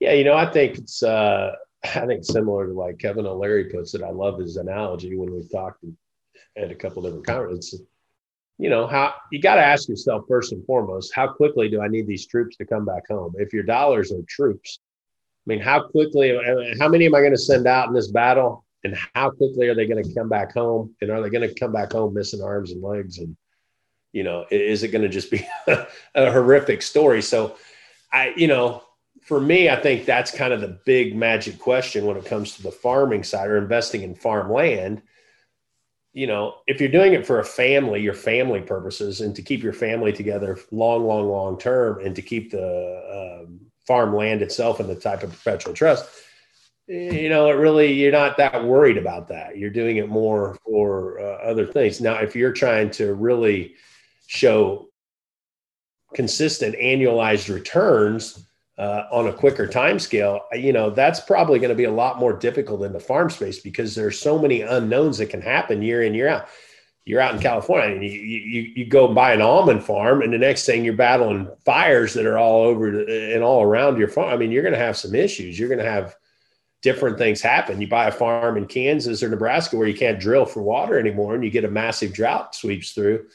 [0.00, 1.52] Yeah, you know, I think it's uh,
[1.84, 4.02] I think similar to like Kevin O'Leary puts it.
[4.02, 5.84] I love his analogy when we've talked
[6.56, 7.82] at a couple different conferences.
[8.58, 11.88] You know how you got to ask yourself first and foremost, how quickly do I
[11.88, 13.34] need these troops to come back home?
[13.36, 14.78] If your dollars are troops,
[15.46, 16.34] I mean, how quickly?
[16.80, 18.64] How many am I going to send out in this battle?
[18.86, 20.94] And how quickly are they going to come back home?
[21.00, 23.18] And are they going to come back home missing arms and legs?
[23.18, 23.36] And
[24.12, 27.22] you know is it going to just be a horrific story?
[27.22, 27.56] So
[28.12, 28.82] i you know
[29.22, 32.62] for me i think that's kind of the big magic question when it comes to
[32.62, 35.02] the farming side or investing in farmland.
[36.12, 39.62] You know if you're doing it for a family your family purposes and to keep
[39.62, 44.86] your family together long long long term and to keep the um, farmland itself in
[44.86, 46.08] the type of perpetual trust
[46.88, 49.58] you know, it really, you're not that worried about that.
[49.58, 52.00] You're doing it more for uh, other things.
[52.00, 53.74] Now, if you're trying to really
[54.26, 54.88] show
[56.14, 58.46] consistent annualized returns
[58.78, 62.20] uh, on a quicker time scale, you know, that's probably going to be a lot
[62.20, 66.02] more difficult in the farm space because there's so many unknowns that can happen year
[66.02, 66.48] in, year out.
[67.04, 70.38] You're out in California and you, you, you go buy an almond farm, and the
[70.38, 74.32] next thing you're battling fires that are all over and all around your farm.
[74.32, 75.56] I mean, you're going to have some issues.
[75.56, 76.16] You're going to have
[76.86, 77.80] different things happen.
[77.80, 81.34] You buy a farm in Kansas or Nebraska where you can't drill for water anymore
[81.34, 83.26] and you get a massive drought sweeps through,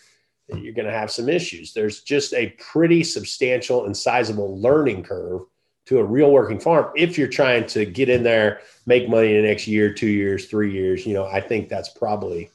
[0.56, 1.74] you're going to have some issues.
[1.74, 5.42] There's just a pretty substantial and sizable learning curve
[5.88, 9.42] to a real working farm if you're trying to get in there, make money in
[9.42, 11.06] the next year, two years, three years.
[11.06, 12.50] You know, I think that's probably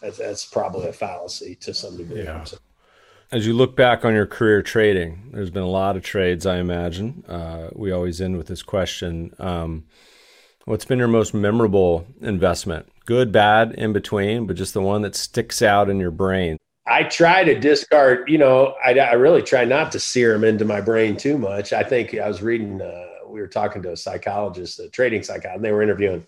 [0.00, 2.22] that's, that's probably a fallacy to some degree.
[2.22, 2.44] Yeah.
[3.32, 6.58] As you look back on your career trading, there's been a lot of trades, I
[6.58, 7.24] imagine.
[7.26, 9.34] Uh, we always end with this question.
[9.40, 9.86] Um,
[10.70, 12.86] What's been your most memorable investment?
[13.04, 16.58] Good, bad, in between, but just the one that sticks out in your brain.
[16.86, 20.64] I try to discard, you know, I, I really try not to sear them into
[20.64, 21.72] my brain too much.
[21.72, 25.56] I think I was reading, uh, we were talking to a psychologist, a trading psychologist,
[25.56, 26.24] and they were interviewing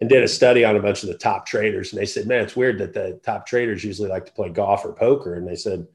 [0.00, 1.92] and did a study on a bunch of the top traders.
[1.92, 4.84] And they said, man, it's weird that the top traders usually like to play golf
[4.84, 5.34] or poker.
[5.34, 5.86] And they said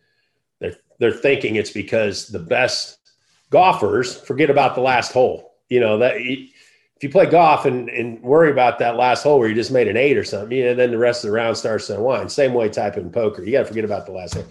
[0.59, 2.99] they're, they're thinking it's because the best
[3.49, 5.49] golfers forget about the last hole.
[5.67, 6.17] You know, that
[7.03, 9.89] if you play golf and, and worry about that last hole where you just made
[9.89, 12.31] an eight or something, you know, then the rest of the round starts to unwind.
[12.31, 13.43] Same way type in poker.
[13.43, 14.45] You got to forget about the last hole.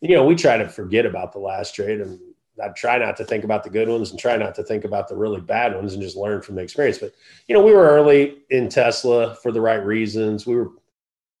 [0.00, 2.18] You know, we try to forget about the last trade and
[2.60, 5.06] I try not to think about the good ones and try not to think about
[5.06, 6.98] the really bad ones and just learn from the experience.
[6.98, 7.14] But,
[7.46, 10.44] you know, we were early in Tesla for the right reasons.
[10.44, 10.72] We were,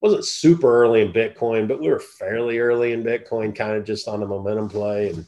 [0.00, 4.06] wasn't super early in Bitcoin, but we were fairly early in Bitcoin, kind of just
[4.06, 5.08] on a momentum play.
[5.08, 5.26] And,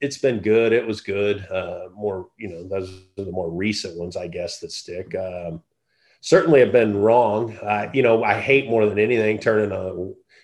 [0.00, 0.72] it's been good.
[0.72, 1.46] It was good.
[1.50, 5.14] Uh, more, you know, those are the more recent ones, I guess, that stick.
[5.14, 5.62] Um,
[6.20, 7.56] certainly have been wrong.
[7.58, 9.94] Uh, you know, I hate more than anything turning a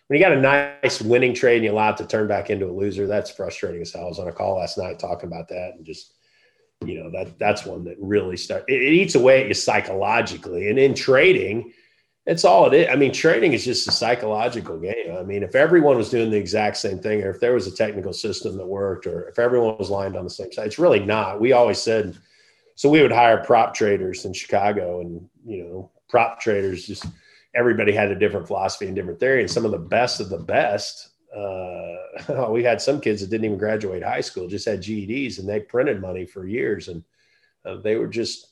[0.09, 2.67] when you got a nice winning trade and you allow it to turn back into
[2.67, 3.07] a loser.
[3.07, 4.05] That's frustrating as hell.
[4.05, 6.15] I was on a call last night talking about that and just,
[6.85, 8.65] you know, that that's one that really start.
[8.69, 11.73] It, it eats away at you psychologically, and in trading
[12.27, 12.89] it's all it is.
[12.91, 15.17] I mean, trading is just a psychological game.
[15.17, 17.75] I mean, if everyone was doing the exact same thing, or if there was a
[17.75, 20.99] technical system that worked, or if everyone was lined on the same side, it's really
[20.99, 21.41] not.
[21.41, 22.19] We always said,
[22.75, 27.07] so we would hire prop traders in Chicago, and you know, prop traders just
[27.55, 30.39] everybody had a different philosophy and different theory, and some of the best of the
[30.39, 31.11] best.
[31.35, 35.49] Uh, we had some kids that didn't even graduate high school, just had GEDs, and
[35.49, 37.05] they printed money for years, and
[37.65, 38.49] uh, they were just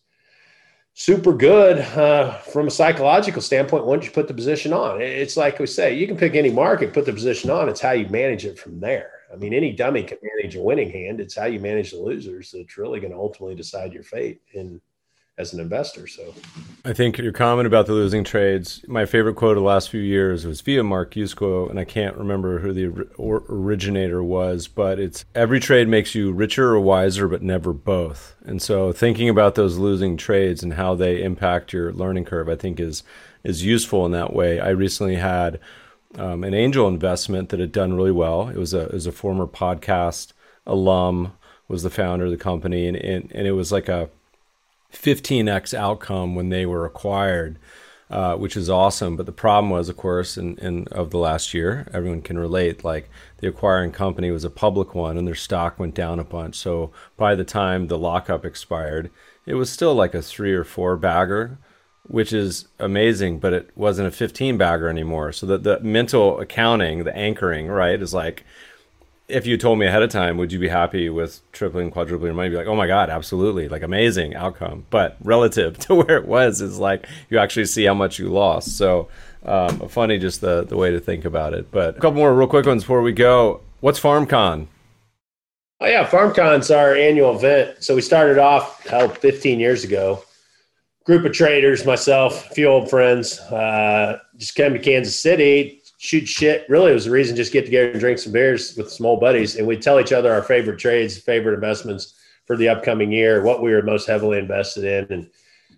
[0.94, 5.02] super good uh, from a psychological standpoint once you put the position on.
[5.02, 7.68] It's like we say, you can pick any market, put the position on.
[7.68, 9.10] It's how you manage it from there.
[9.32, 11.20] I mean, any dummy can manage a winning hand.
[11.20, 14.80] It's how you manage the losers that's really going to ultimately decide your fate in
[15.36, 16.06] as an investor.
[16.06, 16.32] So
[16.84, 20.00] I think your comment about the losing trades, my favorite quote of the last few
[20.00, 25.24] years was via Mark Yusko, and I can't remember who the originator was, but it's
[25.34, 28.36] every trade makes you richer or wiser, but never both.
[28.44, 32.56] And so thinking about those losing trades and how they impact your learning curve, I
[32.56, 33.02] think is
[33.42, 34.58] is useful in that way.
[34.60, 35.60] I recently had
[36.16, 38.48] um, an angel investment that had done really well.
[38.48, 40.32] It was a it was a former podcast
[40.64, 41.32] alum
[41.66, 44.10] was the founder of the company, and and, and it was like a
[44.94, 47.58] 15x outcome when they were acquired,
[48.10, 49.16] uh, which is awesome.
[49.16, 52.84] But the problem was, of course, in, in of the last year, everyone can relate.
[52.84, 56.56] Like the acquiring company was a public one, and their stock went down a bunch.
[56.56, 59.10] So by the time the lockup expired,
[59.46, 61.58] it was still like a three or four bagger,
[62.06, 63.38] which is amazing.
[63.38, 65.32] But it wasn't a 15 bagger anymore.
[65.32, 68.44] So that the mental accounting, the anchoring, right, is like
[69.26, 72.34] if you told me ahead of time, would you be happy with tripling, quadrupling your
[72.34, 72.50] money?
[72.50, 74.84] Be like, oh my god, absolutely, like amazing outcome.
[74.90, 78.76] But relative to where it was, is like you actually see how much you lost.
[78.76, 79.08] So
[79.44, 81.70] um, funny, just the the way to think about it.
[81.70, 83.60] But a couple more real quick ones before we go.
[83.80, 84.66] What's FarmCon?
[85.80, 87.82] Oh yeah, FarmCon's our annual event.
[87.82, 90.22] So we started off hell 15 years ago.
[91.04, 96.28] Group of traders, myself, a few old friends, uh, just came to Kansas City shoot
[96.28, 96.66] shit.
[96.68, 99.20] Really, it was the reason just get together and drink some beers with some old
[99.20, 103.42] buddies, and we'd tell each other our favorite trades, favorite investments for the upcoming year,
[103.42, 105.30] what we were most heavily invested in, and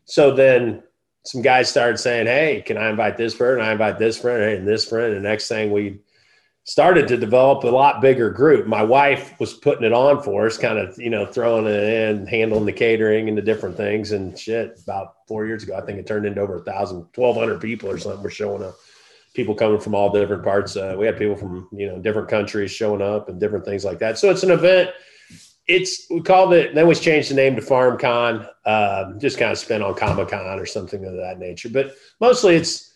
[0.05, 0.83] so then
[1.25, 3.63] some guys started saying, "Hey, can I invite this friend?
[3.63, 6.01] I invite this friend, and this friend." And next thing we
[6.65, 8.67] started to develop a lot bigger group.
[8.67, 12.27] My wife was putting it on for us, kind of, you know, throwing it in,
[12.27, 14.77] handling the catering and the different things and shit.
[14.83, 17.99] About four years ago, I think it turned into over a thousand, 1,200 people or
[17.99, 18.75] something were showing up
[19.37, 20.77] people coming from all different parts.
[20.77, 23.99] Uh, we had people from you know different countries showing up and different things like
[23.99, 24.19] that.
[24.19, 24.91] So it's an event.
[25.69, 26.75] It's we called it.
[26.75, 28.49] Then we changed the name to FarmCon.
[28.65, 31.69] Um, just kind of spin on Comic Con or something of that nature.
[31.69, 32.95] But mostly it's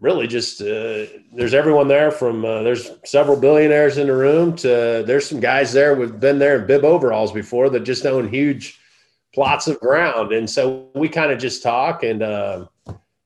[0.00, 5.04] really just uh, there's everyone there from uh, there's several billionaires in the room to
[5.06, 8.78] there's some guys there who've been there in bib overalls before that just own huge
[9.34, 12.64] plots of ground and so we kind of just talk and uh,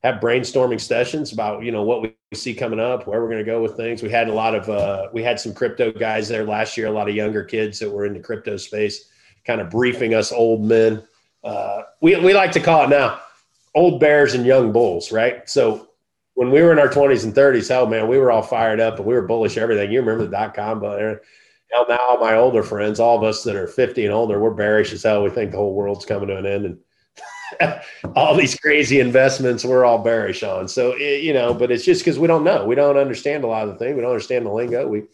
[0.02, 3.50] have brainstorming sessions about you know what we see coming up, where we're going to
[3.50, 4.02] go with things.
[4.02, 6.92] We had a lot of uh, we had some crypto guys there last year, a
[6.92, 9.08] lot of younger kids that were in the crypto space,
[9.44, 11.02] kind of briefing us old men.
[11.44, 13.20] Uh, we we like to call it now
[13.74, 15.48] old bears and young bulls, right?
[15.48, 15.88] So
[16.34, 18.96] when we were in our 20s and 30s, hell man, we were all fired up
[18.96, 19.90] and we were bullish everything.
[19.92, 21.22] You remember the dot com, but
[21.70, 24.92] hell now my older friends, all of us that are 50 and older, we're bearish
[24.92, 25.22] as hell.
[25.22, 26.78] We think the whole world's coming to an end and
[28.16, 30.68] all these crazy investments we're all bearish on.
[30.68, 32.64] So it, you know, but it's just because we don't know.
[32.64, 33.94] We don't understand a lot of the thing.
[33.94, 34.86] We don't understand the lingo.
[34.86, 35.04] We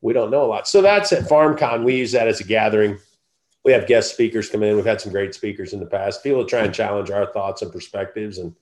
[0.00, 0.68] we don't know a lot.
[0.68, 1.84] So that's at FarmCon.
[1.84, 2.98] We use that as a gathering.
[3.64, 4.76] We have guest speakers come in.
[4.76, 6.22] We've had some great speakers in the past.
[6.22, 8.54] People try and challenge our thoughts and perspectives and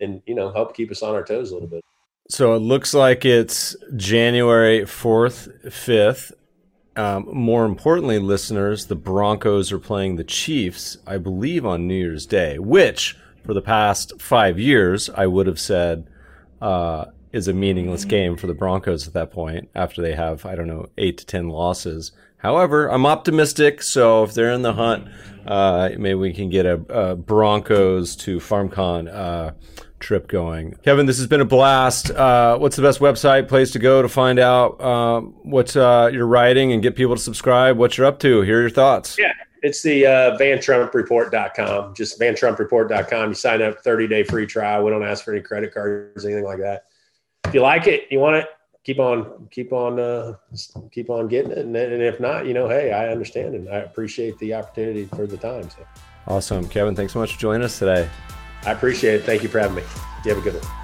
[0.00, 1.84] and you know help keep us on our toes a little bit.
[2.28, 6.32] So it looks like it's January 4th, 5th
[7.00, 12.26] um, more importantly, listeners, the Broncos are playing the Chiefs, I believe, on New Year's
[12.26, 16.06] Day, which for the past five years I would have said
[16.60, 20.54] uh, is a meaningless game for the Broncos at that point after they have, I
[20.54, 22.12] don't know, eight to 10 losses.
[22.36, 25.08] However, I'm optimistic, so if they're in the hunt,
[25.46, 29.52] uh, maybe we can get a, a Broncos to FarmCon uh,
[30.00, 30.72] trip going.
[30.82, 32.10] Kevin, this has been a blast.
[32.10, 36.26] Uh, what's the best website, place to go to find out um, what uh, you're
[36.26, 37.76] writing and get people to subscribe?
[37.76, 38.40] What you're up to?
[38.42, 39.16] Hear your thoughts.
[39.18, 39.32] Yeah,
[39.62, 41.94] it's the uh, vantrumpreport.com.
[41.94, 43.28] Just vantrumpreport.com.
[43.28, 44.84] You sign up, 30 day free trial.
[44.84, 46.86] We don't ask for any credit cards, anything like that.
[47.44, 48.46] If you like it, you want it,
[48.84, 50.34] keep on, keep on, uh,
[50.90, 51.58] keep on getting it.
[51.58, 55.26] And, and if not, you know, hey, I understand and I appreciate the opportunity for
[55.26, 55.68] the time.
[55.70, 55.86] So.
[56.26, 56.94] Awesome, Kevin.
[56.94, 58.08] Thanks so much for joining us today.
[58.64, 59.24] I appreciate it.
[59.24, 59.82] Thank you for having me.
[60.24, 60.80] You have a good one.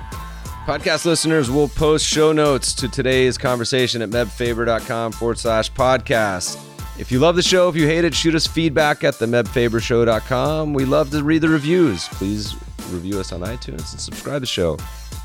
[0.66, 6.60] Podcast listeners will post show notes to today's conversation at mebfaber.com forward slash podcast.
[6.98, 10.72] If you love the show, if you hate it, shoot us feedback at the mebfabershow.com.
[10.72, 12.08] We love to read the reviews.
[12.08, 12.56] Please
[12.90, 14.76] review us on iTunes and subscribe to the show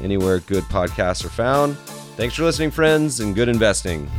[0.02, 1.78] anywhere good podcasts are found.
[2.18, 4.10] Thanks for listening, friends, and good investing.